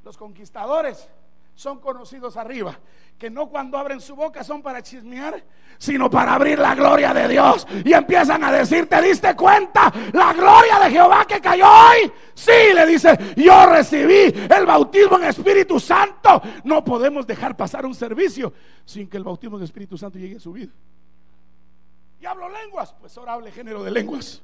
Los 0.04 0.18
conquistadores 0.18 1.08
son 1.54 1.80
conocidos 1.80 2.36
arriba, 2.36 2.78
que 3.18 3.30
no 3.30 3.48
cuando 3.48 3.78
abren 3.78 4.00
su 4.00 4.16
boca 4.16 4.42
son 4.42 4.62
para 4.62 4.82
chismear, 4.82 5.44
sino 5.78 6.10
para 6.10 6.34
abrir 6.34 6.58
la 6.58 6.74
gloria 6.74 7.12
de 7.12 7.28
Dios. 7.28 7.66
Y 7.84 7.92
empiezan 7.92 8.42
a 8.42 8.50
decir, 8.50 8.88
¿te 8.88 9.00
diste 9.02 9.34
cuenta 9.36 9.92
la 10.12 10.32
gloria 10.32 10.78
de 10.80 10.90
Jehová 10.90 11.24
que 11.26 11.40
cayó 11.40 11.66
hoy? 11.66 12.12
Sí, 12.34 12.74
le 12.74 12.86
dice, 12.86 13.16
yo 13.36 13.66
recibí 13.66 14.32
el 14.48 14.66
bautismo 14.66 15.18
en 15.18 15.24
Espíritu 15.24 15.78
Santo. 15.78 16.42
No 16.64 16.84
podemos 16.84 17.26
dejar 17.26 17.56
pasar 17.56 17.86
un 17.86 17.94
servicio 17.94 18.52
sin 18.84 19.08
que 19.08 19.18
el 19.18 19.24
bautismo 19.24 19.58
en 19.58 19.64
Espíritu 19.64 19.96
Santo 19.98 20.18
llegue 20.18 20.36
a 20.36 20.40
su 20.40 20.52
vida. 20.52 20.72
Y 22.20 22.26
hablo 22.26 22.48
lenguas, 22.48 22.94
pues 23.00 23.16
ahora 23.18 23.34
hable 23.34 23.50
género 23.50 23.82
de 23.82 23.90
lenguas. 23.90 24.42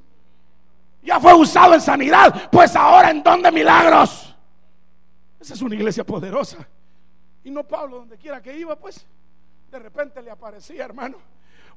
Ya 1.01 1.19
fue 1.19 1.33
usado 1.33 1.73
en 1.73 1.81
sanidad, 1.81 2.49
pues 2.51 2.75
ahora 2.75 3.09
en 3.09 3.23
don 3.23 3.41
de 3.41 3.51
milagros. 3.51 4.35
Esa 5.39 5.53
es 5.53 5.61
una 5.61 5.75
iglesia 5.75 6.03
poderosa. 6.03 6.67
Y 7.43 7.51
no 7.51 7.67
Pablo, 7.67 7.97
donde 7.97 8.17
quiera 8.17 8.41
que 8.41 8.57
iba, 8.57 8.75
pues, 8.75 9.05
de 9.71 9.79
repente 9.79 10.21
le 10.21 10.31
aparecía, 10.31 10.85
hermano, 10.85 11.17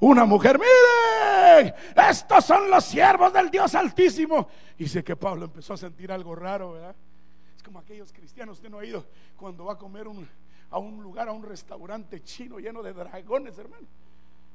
una 0.01 0.25
mujer, 0.25 0.59
miren, 0.59 1.75
estos 2.09 2.45
son 2.45 2.69
los 2.69 2.85
siervos 2.85 3.33
del 3.33 3.51
Dios 3.51 3.75
Altísimo. 3.75 4.49
Y 4.79 4.89
sé 4.89 5.05
que 5.05 5.15
Pablo 5.15 5.45
empezó 5.45 5.75
a 5.75 5.77
sentir 5.77 6.11
algo 6.11 6.35
raro, 6.35 6.73
¿verdad? 6.73 6.97
Es 7.57 7.63
como 7.63 7.79
aquellos 7.79 8.13
cristianos, 8.13 8.59
usted 8.59 8.69
no 8.69 8.81
ha 8.81 8.85
ido 8.85 9.07
cuando 9.37 9.67
va 9.67 9.75
a 9.75 9.79
comer 9.79 10.07
a 10.71 10.79
un 10.79 11.03
lugar, 11.03 11.29
a 11.29 11.33
un 11.33 11.45
restaurante 11.45 12.23
chino 12.23 12.59
lleno 12.59 12.83
de 12.83 12.93
dragones, 12.93 13.57
hermano. 13.59 13.87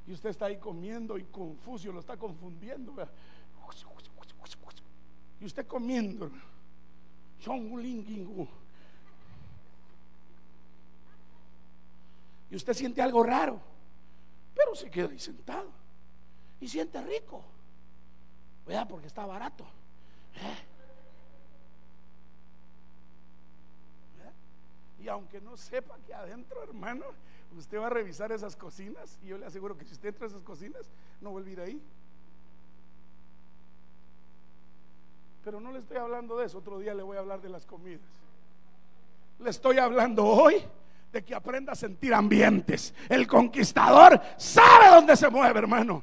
Y 0.06 0.12
usted 0.12 0.30
está 0.30 0.46
ahí 0.46 0.58
comiendo 0.58 1.16
y 1.16 1.24
confuso, 1.24 1.92
lo 1.92 2.00
está 2.00 2.16
confundiendo. 2.16 2.92
¿verdad? 2.94 3.12
Y 5.40 5.44
usted 5.44 5.66
comiendo, 5.66 6.26
hermano. 6.26 6.44
Y 12.50 12.56
usted 12.56 12.74
siente 12.74 13.02
algo 13.02 13.22
raro, 13.22 13.60
pero 14.54 14.74
se 14.74 14.90
queda 14.90 15.08
ahí 15.08 15.18
sentado 15.18 15.70
y 16.60 16.68
siente 16.68 17.00
rico. 17.02 17.44
Vea, 18.66 18.86
porque 18.86 19.06
está 19.06 19.26
barato. 19.26 19.64
¿Eh? 20.34 20.64
Y 25.00 25.08
aunque 25.08 25.40
no 25.40 25.56
sepa 25.56 25.96
que 26.06 26.12
adentro, 26.12 26.62
hermano, 26.62 27.04
usted 27.56 27.78
va 27.78 27.86
a 27.86 27.90
revisar 27.90 28.32
esas 28.32 28.56
cocinas 28.56 29.18
y 29.22 29.28
yo 29.28 29.38
le 29.38 29.46
aseguro 29.46 29.76
que 29.76 29.84
si 29.84 29.92
usted 29.92 30.10
entra 30.10 30.26
a 30.26 30.28
esas 30.28 30.42
cocinas, 30.42 30.90
no 31.20 31.30
vuelve 31.30 31.50
a 31.50 31.52
ir 31.52 31.60
ahí. 31.60 31.82
Pero 35.44 35.60
no 35.60 35.72
le 35.72 35.78
estoy 35.78 35.96
hablando 35.96 36.36
de 36.36 36.46
eso, 36.46 36.58
otro 36.58 36.78
día 36.78 36.94
le 36.94 37.02
voy 37.02 37.16
a 37.16 37.20
hablar 37.20 37.40
de 37.40 37.48
las 37.48 37.64
comidas. 37.64 38.02
Le 39.38 39.50
estoy 39.50 39.78
hablando 39.78 40.26
hoy 40.26 40.62
de 41.12 41.24
que 41.24 41.34
aprenda 41.34 41.72
a 41.72 41.76
sentir 41.76 42.12
ambientes. 42.12 42.94
El 43.08 43.26
conquistador 43.26 44.20
sabe 44.36 44.88
dónde 44.88 45.16
se 45.16 45.28
mueve, 45.28 45.58
hermano. 45.58 46.02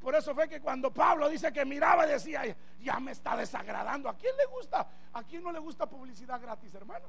Por 0.00 0.14
eso 0.14 0.34
fue 0.34 0.48
que 0.48 0.60
cuando 0.60 0.92
Pablo 0.92 1.30
dice 1.30 1.50
que 1.50 1.64
miraba 1.64 2.06
decía, 2.06 2.42
ya 2.82 3.00
me 3.00 3.12
está 3.12 3.36
desagradando. 3.36 4.08
¿A 4.08 4.14
quién 4.14 4.36
le 4.36 4.44
gusta? 4.46 4.86
¿A 5.14 5.22
quién 5.22 5.42
no 5.42 5.50
le 5.50 5.58
gusta 5.58 5.86
publicidad 5.86 6.40
gratis, 6.40 6.74
hermano? 6.74 7.06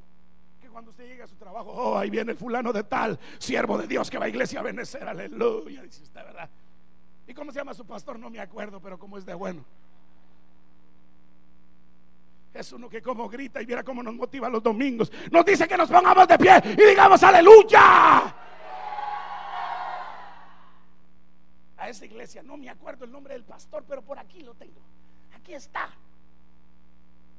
Que 0.61 0.69
cuando 0.69 0.91
usted 0.91 1.05
llegue 1.05 1.23
a 1.23 1.27
su 1.27 1.35
trabajo, 1.35 1.71
oh, 1.71 1.97
ahí 1.97 2.09
viene 2.09 2.31
el 2.31 2.37
fulano 2.37 2.71
de 2.71 2.83
tal, 2.83 3.19
siervo 3.37 3.77
de 3.77 3.87
Dios 3.87 4.09
que 4.09 4.17
va 4.17 4.25
a 4.25 4.29
iglesia 4.29 4.61
a 4.61 4.63
benecer, 4.63 5.03
aleluya, 5.07 5.81
dice 5.81 6.03
usted, 6.03 6.23
¿verdad? 6.23 6.49
¿Y 7.27 7.33
cómo 7.33 7.51
se 7.51 7.59
llama 7.59 7.73
su 7.73 7.85
pastor? 7.85 8.17
No 8.17 8.29
me 8.29 8.39
acuerdo, 8.39 8.79
pero 8.79 8.97
como 8.97 9.17
es 9.17 9.25
de 9.25 9.33
bueno. 9.33 9.65
Es 12.55 12.71
uno 12.71 12.87
que 12.87 13.01
como 13.01 13.27
grita 13.27 13.61
y 13.61 13.65
viera 13.65 13.83
cómo 13.83 14.01
nos 14.01 14.15
motiva 14.15 14.47
los 14.47 14.63
domingos. 14.63 15.11
Nos 15.29 15.43
dice 15.43 15.67
que 15.67 15.75
nos 15.75 15.89
pongamos 15.89 16.25
de 16.25 16.37
pie 16.37 16.53
y 16.65 16.89
digamos 16.89 17.21
aleluya. 17.21 18.33
A 21.77 21.89
esa 21.89 22.05
iglesia, 22.05 22.41
no 22.43 22.55
me 22.55 22.69
acuerdo 22.69 23.03
el 23.03 23.11
nombre 23.11 23.33
del 23.33 23.43
pastor, 23.43 23.83
pero 23.85 24.01
por 24.01 24.17
aquí 24.17 24.41
lo 24.41 24.53
tengo. 24.55 24.79
Aquí 25.35 25.53
está. 25.53 25.89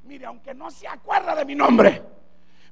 Mire, 0.04 0.26
aunque 0.26 0.52
no 0.52 0.70
se 0.70 0.86
acuerda 0.86 1.34
de 1.34 1.46
mi 1.46 1.54
nombre, 1.54 2.02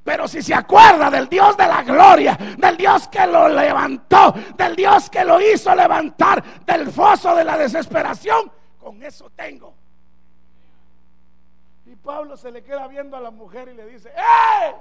pero 0.04 0.28
si 0.28 0.42
se 0.42 0.52
acuerda 0.52 1.10
del 1.10 1.30
Dios 1.30 1.56
de 1.56 1.66
la 1.66 1.82
gloria, 1.82 2.38
del 2.58 2.76
Dios 2.76 3.08
que 3.08 3.26
lo 3.26 3.48
levantó, 3.48 4.34
del 4.54 4.76
Dios 4.76 5.08
que 5.08 5.24
lo 5.24 5.40
hizo 5.40 5.74
levantar 5.74 6.44
del 6.66 6.92
foso 6.92 7.34
de 7.34 7.42
la 7.42 7.56
desesperación, 7.56 8.52
con 8.78 9.02
eso 9.02 9.30
tengo. 9.30 9.83
Y 11.86 11.96
Pablo 11.96 12.36
se 12.36 12.50
le 12.50 12.62
queda 12.62 12.88
viendo 12.88 13.16
a 13.16 13.20
la 13.20 13.30
mujer 13.30 13.68
y 13.68 13.74
le 13.74 13.86
dice, 13.86 14.10
¡Eh! 14.10 14.74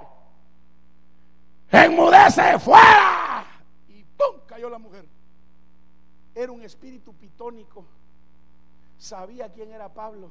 ¡Enmudece 1.70 2.58
fuera! 2.58 3.44
Y 3.88 4.04
¡pum! 4.04 4.40
cayó 4.46 4.70
la 4.70 4.78
mujer. 4.78 5.06
Era 6.34 6.50
un 6.50 6.62
espíritu 6.62 7.14
pitónico. 7.14 7.84
Sabía 8.96 9.52
quién 9.52 9.72
era 9.72 9.92
Pablo. 9.92 10.30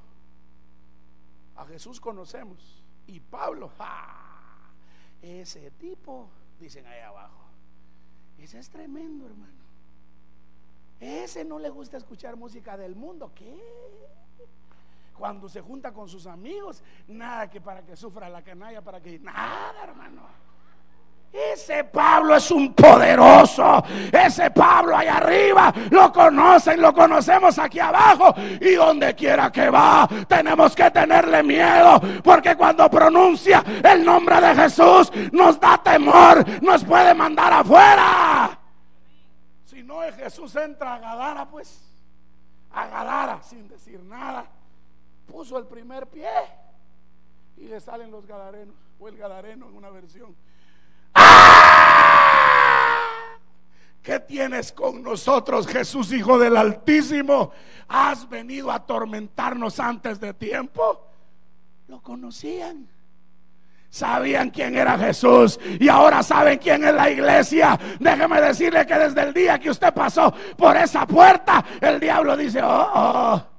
A 1.56 1.66
Jesús 1.66 2.00
conocemos. 2.00 2.84
Y 3.06 3.20
Pablo, 3.20 3.70
¡ja! 3.78 4.24
Ese 5.22 5.72
tipo, 5.72 6.30
dicen 6.60 6.86
ahí 6.86 7.00
abajo, 7.00 7.44
ese 8.38 8.60
es 8.60 8.70
tremendo, 8.70 9.26
hermano. 9.26 9.64
Ese 11.00 11.46
no 11.46 11.60
le 11.60 11.70
gusta 11.70 11.98
escuchar 11.98 12.36
música 12.36 12.78
del 12.78 12.96
mundo. 12.96 13.32
¿Qué? 13.36 13.58
Cuando 15.14 15.48
se 15.48 15.62
junta 15.62 15.92
con 15.92 16.10
sus 16.10 16.26
amigos, 16.28 16.84
nada 17.08 17.50
que 17.50 17.62
para 17.62 17.82
que 17.84 17.96
sufra 17.96 18.30
la 18.30 18.42
canalla, 18.42 18.82
para 18.82 19.00
que... 19.00 19.20
Nada, 19.20 19.84
hermano. 19.84 20.22
Ese 21.34 21.84
Pablo 21.86 22.36
es 22.36 22.52
un 22.52 22.76
poderoso. 22.76 23.84
Ese 24.12 24.52
Pablo 24.52 24.96
allá 24.96 25.18
arriba 25.18 25.74
lo 25.90 26.14
conocen, 26.14 26.80
lo 26.80 26.94
conocemos 26.94 27.58
aquí 27.58 27.80
abajo. 27.80 28.36
Y 28.62 28.76
donde 28.76 29.16
quiera 29.16 29.52
que 29.52 29.68
va, 29.68 30.08
tenemos 30.28 30.76
que 30.76 30.92
tenerle 30.92 31.42
miedo. 31.42 32.00
Porque 32.24 32.56
cuando 32.56 32.88
pronuncia 32.88 33.64
el 33.84 34.06
nombre 34.06 34.40
de 34.40 34.56
Jesús, 34.56 35.12
nos 35.32 35.60
da 35.60 35.80
temor, 35.80 36.46
nos 36.62 36.84
puede 36.84 37.16
mandar 37.16 37.52
afuera. 37.52 38.60
Si 39.66 39.82
no 39.82 40.04
es 40.04 40.16
Jesús, 40.16 40.56
entra 40.56 40.94
a 40.94 41.00
Gadara, 41.00 41.50
pues. 41.50 41.82
A 42.72 42.86
Gadara, 42.86 43.42
sin 43.42 43.68
decir 43.68 44.04
nada. 44.04 44.46
Puso 45.28 45.58
el 45.58 45.66
primer 45.66 46.08
pie 46.08 46.30
y 47.58 47.68
le 47.68 47.80
salen 47.80 48.12
los 48.12 48.26
gadarenos. 48.26 48.76
O 49.00 49.08
el 49.08 49.18
gadareno 49.18 49.68
en 49.68 49.76
una 49.76 49.90
versión. 49.90 50.36
¿Qué 54.02 54.20
tienes 54.20 54.72
con 54.72 55.02
nosotros, 55.02 55.66
Jesús, 55.66 56.12
Hijo 56.12 56.38
del 56.38 56.58
Altísimo? 56.58 57.52
¿Has 57.88 58.28
venido 58.28 58.70
a 58.72 58.76
atormentarnos 58.76 59.80
antes 59.80 60.20
de 60.20 60.34
tiempo? 60.34 61.08
Lo 61.88 62.02
conocían. 62.02 62.90
Sabían 63.90 64.50
quién 64.50 64.76
era 64.76 64.98
Jesús 64.98 65.60
y 65.80 65.88
ahora 65.88 66.24
saben 66.24 66.58
quién 66.58 66.84
es 66.84 66.94
la 66.94 67.12
iglesia. 67.12 67.80
Déjeme 68.00 68.42
decirle 68.42 68.86
que 68.88 68.96
desde 68.96 69.22
el 69.22 69.34
día 69.34 69.60
que 69.60 69.70
usted 69.70 69.94
pasó 69.94 70.34
por 70.58 70.76
esa 70.76 71.06
puerta, 71.06 71.64
el 71.80 72.00
diablo 72.00 72.36
dice, 72.36 72.62
oh, 72.64 72.92
oh 72.94 73.53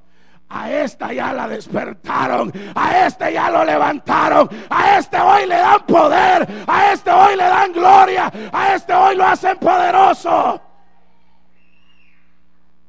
a 0.49 0.71
esta 0.71 1.13
ya 1.13 1.33
la 1.33 1.49
despertaron. 1.49 2.53
A 2.75 3.07
este 3.07 3.33
ya 3.33 3.51
lo 3.51 3.65
levantaron. 3.65 4.49
A 4.71 4.99
este 4.99 5.19
hoy 5.19 5.47
le 5.47 5.57
dan 5.57 5.87
poder. 5.87 6.65
A 6.67 6.93
este 6.93 7.11
hoy 7.11 7.37
le 7.37 7.45
dan 7.45 7.73
gloria. 7.73 8.31
A 8.53 8.75
este 8.75 8.93
hoy 8.93 9.17
lo 9.17 9.25
hacen 9.25 9.59
poderoso. 9.59 10.61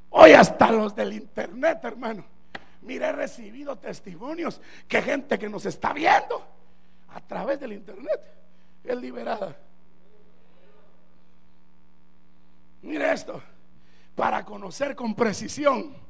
Hoy 0.10 0.32
hasta 0.34 0.72
los 0.72 0.96
del 0.96 1.14
internet, 1.14 1.80
hermano. 1.84 2.26
Mire, 2.82 3.08
he 3.08 3.12
recibido 3.12 3.78
testimonios 3.78 4.62
que 4.88 5.02
gente 5.02 5.40
que 5.40 5.50
nos 5.50 5.66
está 5.66 5.92
viendo 5.92 6.46
a 7.10 7.20
través 7.20 7.60
del 7.60 7.74
internet 7.74 8.22
es 8.84 8.96
liberada. 8.98 9.56
Mire 12.84 13.12
esto, 13.12 13.42
para 14.14 14.46
conocer 14.46 14.96
con 14.96 15.16
precisión 15.16 16.05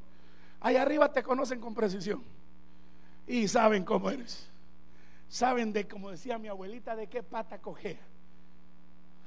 Allá 0.65 0.81
arriba 0.81 1.11
te 1.11 1.21
conocen 1.21 1.61
con 1.61 1.75
precisión 1.75 2.23
y 3.27 3.47
saben 3.47 3.85
cómo 3.85 4.09
eres. 4.09 4.49
Saben 5.29 5.71
de, 5.71 5.87
como 5.87 6.09
decía 6.09 6.39
mi 6.39 6.47
abuelita, 6.47 6.95
de 6.95 7.05
qué 7.05 7.21
pata 7.21 7.59
cogea. 7.59 7.99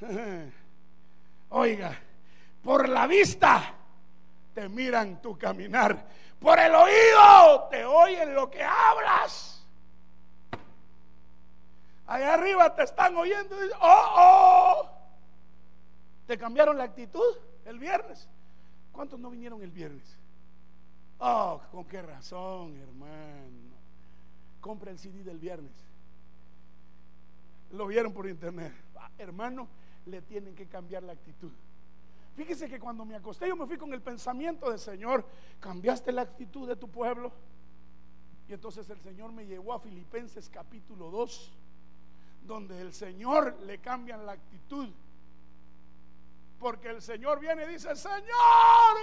Oiga, 1.51 1.97
por 2.61 2.89
la 2.89 3.07
vista 3.07 3.73
te 4.53 4.69
miran 4.69 5.23
tu 5.23 5.39
caminar, 5.39 6.09
por 6.41 6.59
el 6.59 6.75
oído 6.75 7.69
te 7.71 7.85
oyen 7.85 8.35
lo 8.35 8.51
que 8.51 8.65
hablas. 8.65 9.65
Allá 12.09 12.35
arriba 12.35 12.75
te 12.75 12.83
están 12.83 13.17
oyendo 13.17 13.55
oh, 13.81 14.05
oh, 14.17 14.91
te 16.27 16.37
cambiaron 16.37 16.77
la 16.77 16.83
actitud 16.83 17.37
el 17.65 17.79
viernes. 17.79 18.29
¿Cuántos 18.91 19.21
no 19.21 19.31
vinieron 19.31 19.63
el 19.63 19.71
viernes? 19.71 20.18
Oh, 21.19 21.61
con 21.71 21.85
qué 21.85 22.01
razón, 22.01 22.77
hermano. 22.77 23.77
Compra 24.61 24.91
el 24.91 24.99
CD 24.99 25.25
del 25.25 25.39
viernes. 25.39 25.73
Lo 27.73 27.87
vieron 27.87 28.13
por 28.13 28.29
internet. 28.29 28.73
Ah, 28.97 29.11
hermano, 29.19 29.69
le 30.07 30.23
tienen 30.23 30.55
que 30.55 30.67
cambiar 30.67 31.03
la 31.03 31.13
actitud. 31.13 31.53
Fíjese 32.35 32.69
que 32.69 32.79
cuando 32.79 33.05
me 33.05 33.17
acosté 33.17 33.49
yo 33.49 33.57
me 33.57 33.67
fui 33.67 33.77
con 33.77 33.93
el 33.93 34.01
pensamiento 34.01 34.71
del 34.71 34.79
Señor, 34.79 35.25
cambiaste 35.59 36.13
la 36.13 36.23
actitud 36.23 36.69
de 36.69 36.77
tu 36.77 36.89
pueblo. 36.89 37.33
Y 38.49 38.53
entonces 38.53 38.89
el 38.91 39.01
Señor 39.01 39.33
me 39.33 39.45
llevó 39.45 39.75
a 39.75 39.81
Filipenses 39.81 40.49
capítulo 40.49 41.11
2, 41.11 41.53
donde 42.45 42.81
el 42.81 42.93
Señor 42.93 43.59
le 43.63 43.79
cambian 43.79 44.25
la 44.25 44.33
actitud. 44.33 44.89
Porque 46.61 46.91
el 46.91 47.03
Señor 47.03 47.41
viene 47.41 47.65
y 47.65 47.69
dice, 47.69 47.95
Señor, 47.97 48.97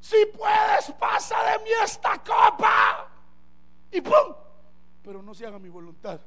si 0.00 0.26
puedes, 0.26 0.92
pasa 0.98 1.36
de 1.52 1.64
mí 1.64 1.70
esta 1.82 2.18
copa. 2.22 3.08
Y 3.90 4.00
¡pum! 4.00 4.34
Pero 5.02 5.22
no 5.22 5.34
se 5.34 5.46
haga 5.46 5.58
mi 5.58 5.68
voluntad, 5.68 6.20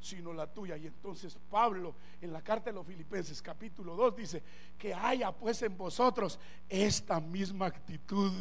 sino 0.00 0.32
la 0.32 0.46
tuya. 0.46 0.76
Y 0.76 0.86
entonces 0.86 1.38
Pablo 1.50 1.94
en 2.20 2.32
la 2.32 2.42
carta 2.42 2.70
de 2.70 2.74
los 2.74 2.86
Filipenses 2.86 3.42
capítulo 3.42 3.94
2 3.94 4.16
dice, 4.16 4.42
que 4.78 4.94
haya 4.94 5.32
pues 5.32 5.62
en 5.62 5.76
vosotros 5.76 6.38
esta 6.68 7.20
misma 7.20 7.66
actitud 7.66 8.32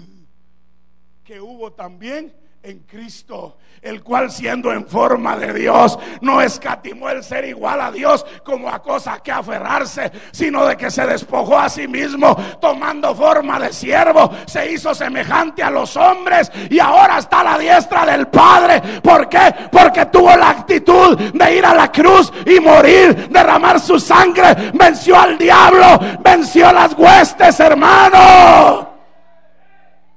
que 1.23 1.41
hubo 1.41 1.73
también 1.73 2.33
en 2.65 2.79
Cristo, 2.79 3.57
el 3.81 4.01
cual 4.01 4.31
siendo 4.31 4.71
en 4.73 4.87
forma 4.87 5.37
de 5.37 5.53
Dios, 5.53 5.99
no 6.21 6.41
escatimó 6.41 7.09
el 7.09 7.23
ser 7.23 7.45
igual 7.45 7.79
a 7.79 7.91
Dios 7.91 8.25
como 8.43 8.69
a 8.69 8.81
cosa 8.81 9.19
que 9.19 9.31
aferrarse, 9.31 10.11
sino 10.31 10.65
de 10.65 10.75
que 10.75 10.89
se 10.89 11.05
despojó 11.05 11.59
a 11.59 11.69
sí 11.69 11.87
mismo, 11.87 12.35
tomando 12.59 13.13
forma 13.13 13.59
de 13.59 13.71
siervo, 13.71 14.31
se 14.47 14.71
hizo 14.71 14.95
semejante 14.95 15.61
a 15.61 15.69
los 15.69 15.95
hombres 15.95 16.51
y 16.69 16.79
ahora 16.79 17.19
está 17.19 17.41
a 17.41 17.43
la 17.43 17.59
diestra 17.59 18.03
del 18.05 18.27
Padre. 18.27 18.81
¿Por 19.03 19.29
qué? 19.29 19.53
Porque 19.71 20.07
tuvo 20.07 20.35
la 20.35 20.49
actitud 20.49 21.15
de 21.17 21.55
ir 21.55 21.65
a 21.65 21.75
la 21.75 21.91
cruz 21.91 22.33
y 22.47 22.59
morir, 22.59 23.29
derramar 23.29 23.79
su 23.79 23.99
sangre, 23.99 24.71
venció 24.73 25.19
al 25.19 25.37
diablo, 25.37 25.99
venció 26.21 26.71
las 26.73 26.93
huestes, 26.97 27.59
hermano. 27.59 28.94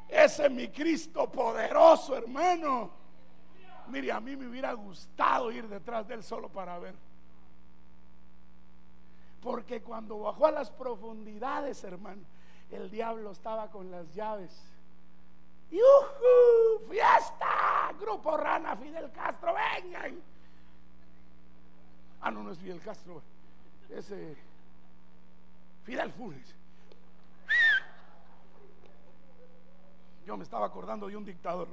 Ese 0.09 0.47
es 0.47 0.51
mi 0.51 0.69
Cristo 0.69 1.31
poderoso, 1.31 2.17
hermano. 2.17 2.91
Mire, 3.89 4.13
a 4.13 4.21
mí 4.21 4.37
me 4.37 4.47
hubiera 4.47 4.73
gustado 4.73 5.51
ir 5.51 5.69
detrás 5.69 6.07
de 6.09 6.15
él 6.15 6.25
solo 6.25 6.49
para 6.49 6.79
ver. 6.79 6.95
Porque 9.41 9.83
cuando 9.83 10.19
bajó 10.21 10.47
a 10.47 10.51
las 10.51 10.71
profundidades, 10.71 11.83
hermano, 11.85 12.23
el 12.71 12.91
diablo 12.91 13.31
estaba 13.31 13.71
con 13.71 13.91
las 13.91 14.13
llaves. 14.15 14.53
¡Yuhu! 15.71 16.89
¡Fiesta! 16.89 17.93
Grupo 18.01 18.37
Rana, 18.37 18.77
Fidel 18.77 19.11
Castro, 19.13 19.55
vengan. 19.55 20.21
Ah, 22.21 22.31
no, 22.31 22.43
no 22.43 22.51
es 22.51 22.59
Fidel 22.59 22.81
Castro. 22.81 23.23
Ese. 23.91 24.37
Fidel 25.85 26.13
Funes. 26.13 26.58
Yo 30.29 30.37
me 30.37 30.45
estaba 30.45 30.67
acordando 30.67 31.07
de 31.07 31.17
un 31.17 31.25
dictador. 31.25 31.69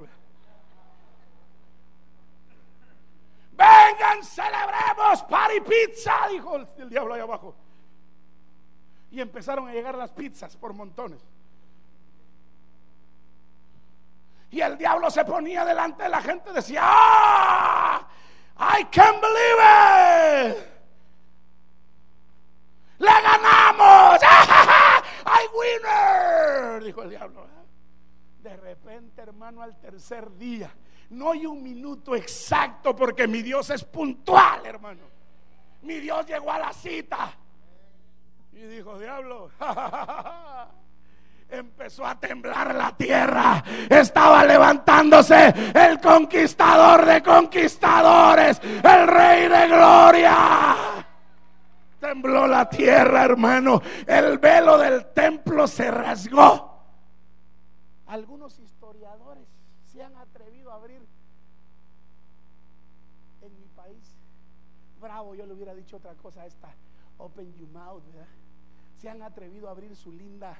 Vengan, 3.52 4.24
celebremos 4.24 5.22
party 5.24 5.60
pizza, 5.60 6.26
dijo 6.30 6.56
el, 6.78 6.88
diablo 6.88 7.12
ahí 7.12 7.20
abajo. 7.20 7.54
Y 9.10 9.20
empezaron 9.20 9.68
a 9.68 9.74
llegar 9.74 9.94
las 9.96 10.10
pizzas 10.10 10.56
por 10.56 10.72
montones. 10.72 11.20
Y 14.50 14.62
el 14.62 14.78
diablo 14.78 15.10
se 15.10 15.22
ponía 15.26 15.62
delante 15.62 16.04
de 16.04 16.08
la 16.08 16.22
gente 16.22 16.48
y 16.48 16.54
decía, 16.54 16.80
¡Ah! 16.82 18.08
I 18.58 18.84
can't 18.84 19.20
believe 19.20 20.56
it. 20.56 20.66
¡Le 23.00 23.20
ganamos! 23.20 24.18
¡I 25.26 25.46
winner! 25.54 26.82
Dijo 26.82 27.02
el 27.02 27.10
diablo. 27.10 27.55
Repente, 28.86 29.20
hermano, 29.20 29.62
al 29.62 29.76
tercer 29.80 30.30
día, 30.36 30.70
no 31.10 31.32
hay 31.32 31.44
un 31.44 31.60
minuto 31.60 32.14
exacto 32.14 32.94
porque 32.94 33.26
mi 33.26 33.42
Dios 33.42 33.68
es 33.70 33.82
puntual, 33.82 34.64
hermano. 34.64 35.00
Mi 35.82 35.98
Dios 35.98 36.24
llegó 36.24 36.52
a 36.52 36.60
la 36.60 36.72
cita. 36.72 37.32
Y 38.52 38.58
dijo, 38.58 38.96
diablo, 38.96 39.50
empezó 41.50 42.06
a 42.06 42.14
temblar 42.14 42.76
la 42.76 42.96
tierra. 42.96 43.60
Estaba 43.90 44.44
levantándose 44.44 45.52
el 45.74 45.98
conquistador 45.98 47.06
de 47.06 47.24
conquistadores, 47.24 48.60
el 48.62 49.08
rey 49.08 49.48
de 49.48 49.66
gloria. 49.66 50.76
Tembló 51.98 52.46
la 52.46 52.70
tierra, 52.70 53.24
hermano. 53.24 53.82
El 54.06 54.38
velo 54.38 54.78
del 54.78 55.06
templo 55.06 55.66
se 55.66 55.90
rasgó. 55.90 56.76
Algunos 58.06 58.56
historiadores 58.60 59.48
se 59.84 60.02
han 60.02 60.16
atrevido 60.16 60.70
a 60.70 60.76
abrir 60.76 61.04
en 63.42 63.58
mi 63.58 63.66
país. 63.68 64.16
Bravo, 65.06 65.36
yo 65.36 65.46
le 65.46 65.52
hubiera 65.52 65.72
dicho 65.72 65.98
otra 65.98 66.14
cosa 66.14 66.42
a 66.42 66.46
esta. 66.46 66.74
Open 67.18 67.54
your 67.54 67.68
mouth, 67.68 68.04
¿verdad? 68.06 68.26
Se 68.96 69.08
han 69.08 69.22
atrevido 69.22 69.68
a 69.68 69.70
abrir 69.70 69.94
su 69.94 70.10
linda 70.10 70.58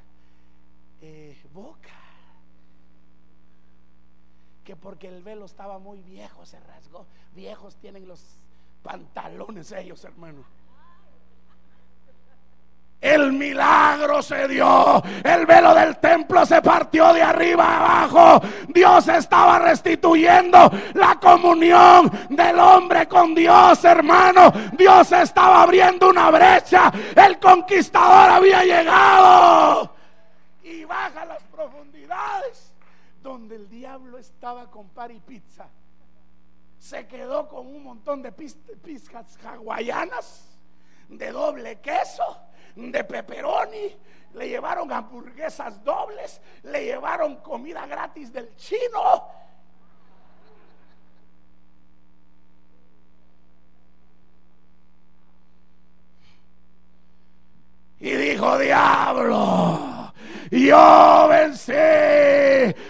eh, 1.00 1.37
boca. 1.52 1.90
Que 4.62 4.76
porque 4.76 5.09
el 5.09 5.24
velo 5.24 5.46
estaba 5.46 5.80
muy 5.80 6.00
viejo, 6.00 6.46
se 6.46 6.61
rasgó. 6.61 7.06
Viejos 7.35 7.74
tienen 7.74 8.06
los 8.06 8.38
pantalones 8.85 9.72
ellos, 9.72 10.04
hermano. 10.04 10.44
El 13.00 13.32
milagro 13.32 14.22
se 14.22 14.48
dio. 14.48 15.02
El 15.22 15.46
velo 15.46 15.74
del 15.74 15.98
templo 15.98 16.46
se 16.46 16.62
partió 16.62 17.12
de 17.12 17.22
arriba 17.22 17.76
abajo. 17.76 18.40
Dios 18.68 19.06
estaba 19.09 19.59
restituyendo 19.59 20.70
la 20.94 21.18
comunión 21.20 22.11
del 22.30 22.59
hombre 22.59 23.06
con 23.06 23.35
Dios, 23.35 23.85
hermano. 23.85 24.52
Dios 24.72 25.12
estaba 25.12 25.62
abriendo 25.62 26.09
una 26.09 26.30
brecha. 26.30 26.90
El 27.14 27.38
conquistador 27.38 28.30
había 28.30 28.64
llegado. 28.64 29.94
Y 30.62 30.85
baja 30.85 31.26
las 31.26 31.42
profundidades 31.44 32.72
donde 33.22 33.56
el 33.56 33.68
diablo 33.68 34.18
estaba 34.18 34.70
con 34.70 34.88
par 34.88 35.11
y 35.11 35.20
pizza. 35.20 35.68
Se 36.78 37.06
quedó 37.06 37.48
con 37.48 37.66
un 37.66 37.85
montón 37.85 38.22
de 38.22 38.32
pizcas 38.32 39.38
hawaianas 39.44 40.59
de 41.09 41.30
doble 41.30 41.80
queso 41.80 42.45
de 42.76 43.04
pepperoni, 43.04 43.96
le 44.34 44.48
llevaron 44.48 44.92
hamburguesas 44.92 45.82
dobles, 45.82 46.40
le 46.64 46.84
llevaron 46.84 47.36
comida 47.36 47.86
gratis 47.86 48.32
del 48.32 48.54
chino. 48.56 49.28
Y 57.98 58.10
dijo, 58.10 58.58
diablo, 58.58 60.12
yo 60.50 61.28
vencí, 61.30 61.72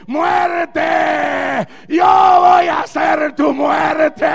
muerte, 0.09 1.69
yo 1.97 2.41
voy 2.41 2.69
a 2.69 2.81
hacer 2.81 3.35
tu 3.35 3.53
muerte. 3.53 4.27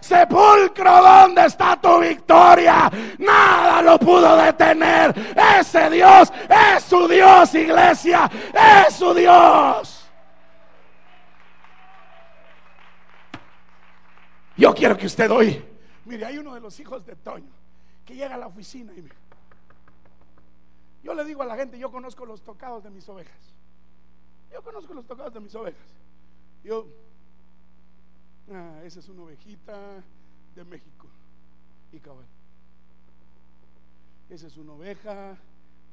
Sepulcro, 0.00 1.02
¿dónde 1.02 1.46
está 1.46 1.80
tu 1.80 2.00
victoria? 2.00 2.90
Nada 3.18 3.82
lo 3.82 3.98
pudo 3.98 4.36
detener. 4.36 5.14
Ese 5.58 5.90
Dios 5.90 6.32
es 6.48 6.82
su 6.84 7.06
Dios, 7.08 7.54
iglesia, 7.54 8.30
es 8.86 8.94
su 8.94 9.12
Dios. 9.14 10.08
Yo 14.56 14.74
quiero 14.74 14.96
que 14.96 15.06
usted 15.06 15.30
hoy, 15.30 15.62
mire, 16.06 16.24
hay 16.24 16.38
uno 16.38 16.54
de 16.54 16.60
los 16.60 16.80
hijos 16.80 17.04
de 17.04 17.14
Toño 17.16 17.52
que 18.06 18.14
llega 18.14 18.36
a 18.36 18.38
la 18.38 18.46
oficina 18.46 18.92
y 18.96 19.02
me 19.02 19.10
yo 21.06 21.14
le 21.14 21.24
digo 21.24 21.40
a 21.40 21.46
la 21.46 21.54
gente, 21.54 21.78
yo 21.78 21.92
conozco 21.92 22.26
los 22.26 22.42
tocados 22.42 22.82
de 22.82 22.90
mis 22.90 23.08
ovejas. 23.08 23.54
Yo 24.52 24.60
conozco 24.60 24.92
los 24.92 25.06
tocados 25.06 25.32
de 25.32 25.38
mis 25.38 25.54
ovejas. 25.54 25.86
Yo, 26.66 26.84
ah, 28.50 28.80
esa 28.82 28.98
es 28.98 29.08
una 29.08 29.22
ovejita 29.22 30.02
de 30.56 30.64
México 30.64 31.06
y 31.92 32.00
cabal. 32.00 32.26
Esa 34.28 34.48
es 34.48 34.56
una 34.56 34.72
oveja 34.72 35.38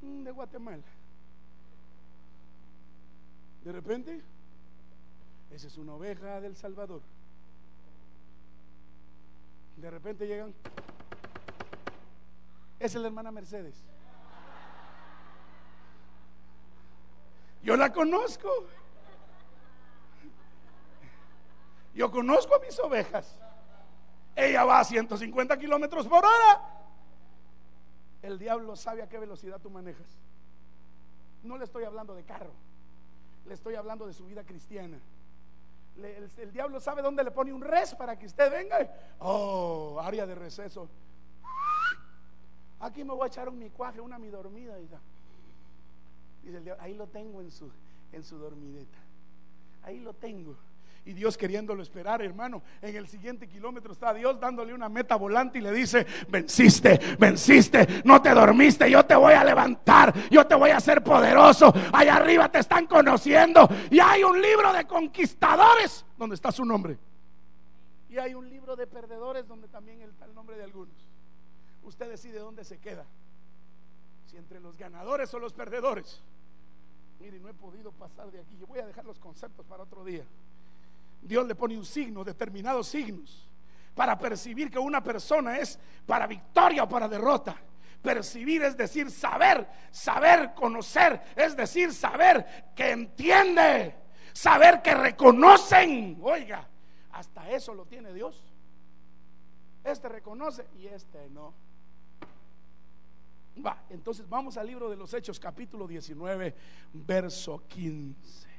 mm, 0.01 0.23
de 0.23 0.31
Guatemala. 0.31 0.81
De 3.63 3.71
repente, 3.71 4.23
esa 5.51 5.67
es 5.67 5.77
una 5.77 5.93
oveja 5.93 6.41
del 6.41 6.55
Salvador. 6.55 7.03
De 9.77 9.91
repente 9.91 10.25
llegan. 10.25 10.55
Esa 12.79 12.97
es 12.97 13.01
la 13.03 13.09
hermana 13.09 13.31
Mercedes. 13.31 13.75
Yo 17.61 17.77
la 17.77 17.93
conozco. 17.93 18.49
Yo 21.93 22.09
conozco 22.11 22.55
a 22.55 22.59
mis 22.59 22.77
ovejas. 22.79 23.39
Ella 24.35 24.63
va 24.65 24.79
a 24.79 24.83
150 24.83 25.57
kilómetros 25.57 26.07
por 26.07 26.25
hora. 26.25 26.61
El 28.21 28.39
diablo 28.39 28.75
sabe 28.75 29.03
a 29.03 29.09
qué 29.09 29.19
velocidad 29.19 29.59
tú 29.59 29.69
manejas. 29.69 30.07
No 31.43 31.57
le 31.57 31.65
estoy 31.65 31.83
hablando 31.83 32.15
de 32.15 32.23
carro. 32.23 32.51
Le 33.45 33.53
estoy 33.53 33.75
hablando 33.75 34.07
de 34.07 34.13
su 34.13 34.25
vida 34.25 34.43
cristiana. 34.43 34.97
el, 35.97 36.51
diablo 36.51 36.79
sabe 36.79 37.01
dónde 37.01 37.23
le 37.23 37.31
pone 37.31 37.53
un 37.53 37.61
res 37.61 37.93
para 37.95 38.17
que 38.17 38.25
usted 38.25 38.49
venga. 38.49 38.89
Oh, 39.19 39.99
área 40.01 40.25
de 40.25 40.35
receso. 40.35 40.87
Aquí 42.79 43.03
me 43.03 43.13
voy 43.13 43.25
a 43.25 43.27
echar 43.27 43.47
un 43.49 43.59
micuaje, 43.59 44.01
una 44.01 44.17
mi 44.17 44.29
dormida. 44.29 44.79
Y 44.79 44.87
Dice 46.43 46.57
el 46.57 46.75
ahí 46.79 46.93
lo 46.93 47.07
tengo 47.07 47.41
en 47.41 47.51
su, 47.51 47.69
en 48.11 48.23
su 48.23 48.37
dormideta. 48.37 48.97
Ahí 49.83 49.99
lo 49.99 50.13
tengo. 50.13 50.55
Y 51.05 51.13
Dios 51.13 51.37
queriéndolo 51.37 51.83
esperar, 51.83 52.21
hermano. 52.21 52.61
En 52.81 52.95
el 52.95 53.07
siguiente 53.07 53.47
kilómetro 53.47 53.91
está 53.91 54.13
Dios 54.13 54.39
dándole 54.39 54.73
una 54.73 54.87
meta 54.87 55.17
volante 55.17 55.57
y 55.57 55.61
le 55.61 55.71
dice, 55.73 56.07
venciste, 56.29 56.97
venciste, 57.19 58.01
no 58.05 58.21
te 58.21 58.29
dormiste, 58.29 58.89
yo 58.89 59.05
te 59.05 59.15
voy 59.15 59.33
a 59.33 59.43
levantar, 59.43 60.13
yo 60.29 60.47
te 60.47 60.55
voy 60.55 60.69
a 60.69 60.77
hacer 60.77 61.03
poderoso. 61.03 61.73
Allá 61.91 62.15
arriba 62.15 62.49
te 62.49 62.59
están 62.59 62.87
conociendo. 62.87 63.67
Y 63.91 63.99
hay 63.99 64.23
un 64.23 64.41
libro 64.41 64.71
de 64.71 64.85
conquistadores 64.85 66.05
donde 66.17 66.35
está 66.35 66.51
su 66.53 66.63
nombre. 66.63 66.97
Y 68.09 68.17
hay 68.17 68.33
un 68.33 68.49
libro 68.49 68.75
de 68.77 68.87
perdedores 68.87 69.45
donde 69.45 69.67
también 69.67 70.01
está 70.01 70.25
el 70.25 70.33
nombre 70.33 70.55
de 70.55 70.63
algunos. 70.63 70.95
Usted 71.83 72.09
decide 72.09 72.39
dónde 72.39 72.63
se 72.63 72.77
queda. 72.77 73.05
Si 74.27 74.37
entre 74.37 74.61
los 74.61 74.77
ganadores 74.77 75.33
o 75.33 75.39
los 75.39 75.51
perdedores. 75.51 76.21
Mire, 77.19 77.39
no 77.39 77.49
he 77.49 77.53
podido 77.53 77.91
pasar 77.91 78.31
de 78.31 78.39
aquí. 78.39 78.57
Yo 78.57 78.67
voy 78.67 78.79
a 78.79 78.85
dejar 78.85 79.03
los 79.03 79.19
conceptos 79.19 79.65
para 79.65 79.83
otro 79.83 80.05
día. 80.05 80.25
Dios 81.23 81.47
le 81.47 81.55
pone 81.55 81.77
un 81.77 81.85
signo, 81.85 82.23
determinados 82.23 82.87
signos, 82.87 83.49
para 83.95 84.17
percibir 84.17 84.69
que 84.69 84.79
una 84.79 85.01
persona 85.01 85.57
es 85.57 85.79
para 86.05 86.27
victoria 86.27 86.83
o 86.83 86.89
para 86.89 87.07
derrota. 87.07 87.55
Percibir 88.01 88.63
es 88.63 88.75
decir 88.75 89.09
saber, 89.09 89.67
saber 89.91 90.53
conocer, 90.53 91.21
es 91.35 91.55
decir 91.55 91.93
saber 91.93 92.73
que 92.75 92.91
entiende, 92.91 93.95
saber 94.33 94.81
que 94.81 94.93
reconocen. 94.93 96.19
Oiga, 96.21 96.67
hasta 97.11 97.49
eso 97.49 97.73
lo 97.73 97.85
tiene 97.85 98.13
Dios. 98.13 98.43
Este 99.83 100.09
reconoce 100.09 100.67
y 100.77 100.87
este 100.87 101.29
no. 101.29 101.53
Va, 103.65 103.83
entonces 103.89 104.27
vamos 104.27 104.57
al 104.57 104.65
libro 104.65 104.89
de 104.89 104.95
los 104.95 105.13
Hechos, 105.13 105.39
capítulo 105.39 105.87
19, 105.87 106.55
verso 106.93 107.63
15. 107.67 108.49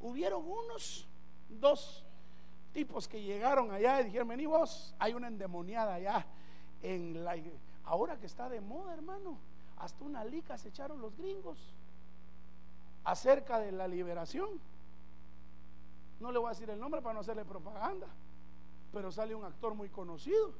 Hubieron 0.00 0.44
unos, 0.44 1.08
dos 1.58 2.04
tipos 2.72 3.08
que 3.08 3.22
llegaron 3.22 3.70
allá 3.72 4.00
y 4.00 4.04
dijeron, 4.04 4.28
vení 4.28 4.46
vos, 4.46 4.94
hay 4.98 5.14
una 5.14 5.28
endemoniada 5.28 5.94
allá 5.94 6.26
en 6.82 7.24
la... 7.24 7.36
Ahora 7.84 8.16
que 8.18 8.26
está 8.26 8.48
de 8.48 8.60
moda, 8.60 8.94
hermano, 8.94 9.38
hasta 9.78 10.04
una 10.04 10.24
lica 10.24 10.56
se 10.56 10.68
echaron 10.68 11.00
los 11.00 11.16
gringos 11.16 11.58
acerca 13.04 13.58
de 13.58 13.72
la 13.72 13.88
liberación. 13.88 14.48
No 16.20 16.30
le 16.30 16.38
voy 16.38 16.48
a 16.48 16.50
decir 16.50 16.70
el 16.70 16.78
nombre 16.78 17.00
para 17.02 17.14
no 17.14 17.20
hacerle 17.20 17.44
propaganda, 17.44 18.06
pero 18.92 19.10
sale 19.10 19.34
un 19.34 19.44
actor 19.44 19.74
muy 19.74 19.88
conocido 19.88 20.52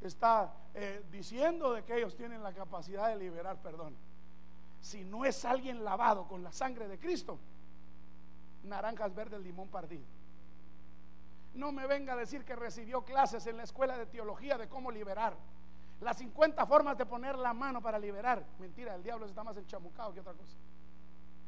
está 0.00 0.52
eh, 0.74 1.04
diciendo 1.10 1.72
de 1.72 1.84
que 1.84 1.96
ellos 1.96 2.16
tienen 2.16 2.42
la 2.42 2.52
capacidad 2.52 3.08
de 3.08 3.16
liberar 3.16 3.60
perdón. 3.60 3.94
Si 4.80 5.04
no 5.04 5.24
es 5.24 5.44
alguien 5.44 5.84
lavado 5.84 6.26
con 6.26 6.42
la 6.42 6.52
sangre 6.52 6.88
de 6.88 6.98
Cristo, 6.98 7.38
naranjas 8.62 9.14
verdes, 9.14 9.40
limón 9.40 9.68
partido. 9.68 10.04
No 11.54 11.72
me 11.72 11.86
venga 11.86 12.12
a 12.12 12.16
decir 12.16 12.44
que 12.44 12.54
recibió 12.54 13.02
clases 13.02 13.46
en 13.46 13.56
la 13.56 13.64
escuela 13.64 13.96
de 13.96 14.06
teología 14.06 14.56
de 14.56 14.68
cómo 14.68 14.90
liberar. 14.90 15.34
Las 16.00 16.16
50 16.18 16.64
formas 16.66 16.96
de 16.96 17.06
poner 17.06 17.36
la 17.36 17.52
mano 17.52 17.82
para 17.82 17.98
liberar. 17.98 18.44
Mentira, 18.58 18.94
el 18.94 19.02
diablo 19.02 19.26
está 19.26 19.42
más 19.42 19.56
enchamucado 19.56 20.14
que 20.14 20.20
otra 20.20 20.32
cosa. 20.32 20.56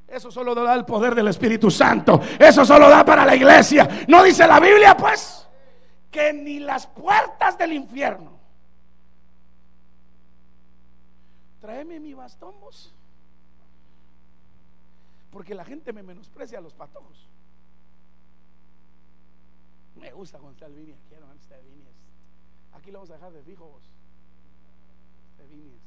Eso 0.08 0.30
solo 0.30 0.54
da 0.54 0.74
el 0.74 0.84
poder 0.84 1.14
del 1.14 1.28
Espíritu 1.28 1.70
Santo. 1.70 2.20
Eso 2.38 2.64
solo 2.64 2.88
da 2.90 3.04
para 3.04 3.24
la 3.24 3.34
iglesia. 3.34 3.88
No 4.08 4.22
dice 4.22 4.46
la 4.46 4.60
Biblia, 4.60 4.96
pues, 4.96 5.48
que 6.10 6.32
ni 6.32 6.58
las 6.58 6.86
puertas 6.86 7.56
del 7.56 7.72
infierno. 7.72 8.32
Tráeme 11.60 12.00
mi 12.00 12.12
bastón. 12.12 12.56
Porque 15.32 15.54
la 15.54 15.64
gente 15.64 15.94
me 15.94 16.02
menosprecia 16.02 16.58
a 16.58 16.60
los 16.60 16.74
patojos. 16.74 17.26
Me 19.96 20.12
gusta 20.12 20.38
cuando 20.38 20.52
está 20.52 20.66
el 20.66 20.74
aquí, 20.74 21.14
hermano, 21.14 21.40
Vini. 21.64 21.88
Aquí 22.72 22.90
lo 22.90 22.98
vamos 22.98 23.10
a 23.10 23.14
dejar 23.14 23.32
de 23.32 23.42
fijo 23.42 23.66
vos. 23.66 23.90
Este 25.30 25.46
Vini 25.46 25.80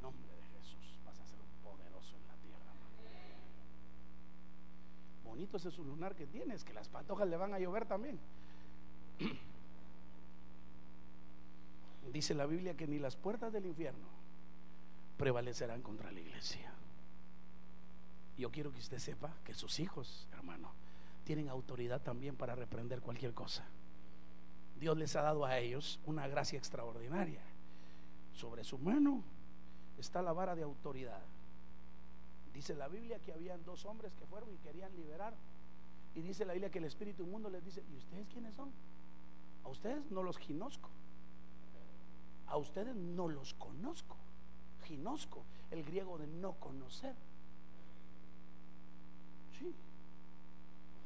Nombre 0.00 0.34
de 0.34 0.42
Jesús, 0.58 0.98
vas 1.04 1.20
a 1.20 1.26
ser 1.26 1.38
un 1.40 1.62
poderoso 1.62 2.16
en 2.16 2.26
la 2.26 2.34
tierra. 2.36 2.72
Bonito 5.24 5.58
ese 5.58 5.70
su 5.70 5.84
lunar 5.84 6.14
que 6.14 6.26
tienes, 6.26 6.64
que 6.64 6.72
las 6.72 6.88
patojas 6.88 7.28
le 7.28 7.36
van 7.36 7.52
a 7.52 7.58
llover 7.58 7.86
también. 7.86 8.18
Dice 12.12 12.34
la 12.34 12.46
Biblia 12.46 12.74
que 12.74 12.86
ni 12.86 12.98
las 12.98 13.14
puertas 13.14 13.52
del 13.52 13.66
infierno 13.66 14.25
prevalecerán 15.16 15.82
contra 15.82 16.10
la 16.10 16.20
iglesia. 16.20 16.72
Yo 18.36 18.50
quiero 18.50 18.70
que 18.72 18.78
usted 18.78 18.98
sepa 18.98 19.34
que 19.44 19.54
sus 19.54 19.80
hijos, 19.80 20.28
hermano, 20.32 20.72
tienen 21.24 21.48
autoridad 21.48 22.02
también 22.02 22.36
para 22.36 22.54
reprender 22.54 23.00
cualquier 23.00 23.32
cosa. 23.32 23.64
Dios 24.78 24.96
les 24.96 25.16
ha 25.16 25.22
dado 25.22 25.44
a 25.44 25.58
ellos 25.58 25.98
una 26.04 26.28
gracia 26.28 26.58
extraordinaria. 26.58 27.40
Sobre 28.32 28.62
su 28.62 28.78
mano 28.78 29.24
está 29.96 30.20
la 30.20 30.32
vara 30.32 30.54
de 30.54 30.62
autoridad. 30.62 31.22
Dice 32.52 32.74
la 32.74 32.88
Biblia 32.88 33.18
que 33.20 33.32
habían 33.32 33.64
dos 33.64 33.86
hombres 33.86 34.14
que 34.14 34.26
fueron 34.26 34.52
y 34.52 34.58
querían 34.58 34.94
liberar. 34.94 35.34
Y 36.14 36.22
dice 36.22 36.44
la 36.44 36.52
Biblia 36.52 36.70
que 36.70 36.78
el 36.78 36.84
Espíritu 36.84 37.22
Inmundo 37.22 37.48
les 37.48 37.64
dice, 37.64 37.82
¿y 37.88 37.96
ustedes 37.96 38.28
quiénes 38.28 38.54
son? 38.54 38.70
A 39.64 39.68
ustedes 39.68 40.10
no 40.10 40.22
los 40.22 40.38
conozco. 40.38 40.90
A 42.46 42.56
ustedes 42.58 42.94
no 42.94 43.28
los 43.28 43.54
conozco. 43.54 44.16
Ginosco, 44.86 45.44
el 45.70 45.84
griego 45.84 46.16
de 46.18 46.26
no 46.26 46.52
conocer. 46.54 47.14
Sí. 49.58 49.74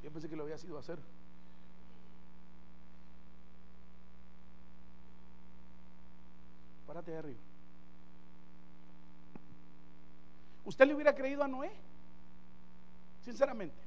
Yo 0.03 0.11
pensé 0.11 0.29
que 0.29 0.37
lo 0.37 0.45
había 0.45 0.59
sido 0.59 0.79
hacer. 0.79 0.99
Párate 6.87 7.11
de 7.13 7.19
arriba. 7.19 7.41
¿Usted 10.65 10.87
le 10.87 10.95
hubiera 10.95 11.15
creído 11.15 11.43
a 11.43 11.49
Noé? 11.49 11.71
Sinceramente. 13.23 13.81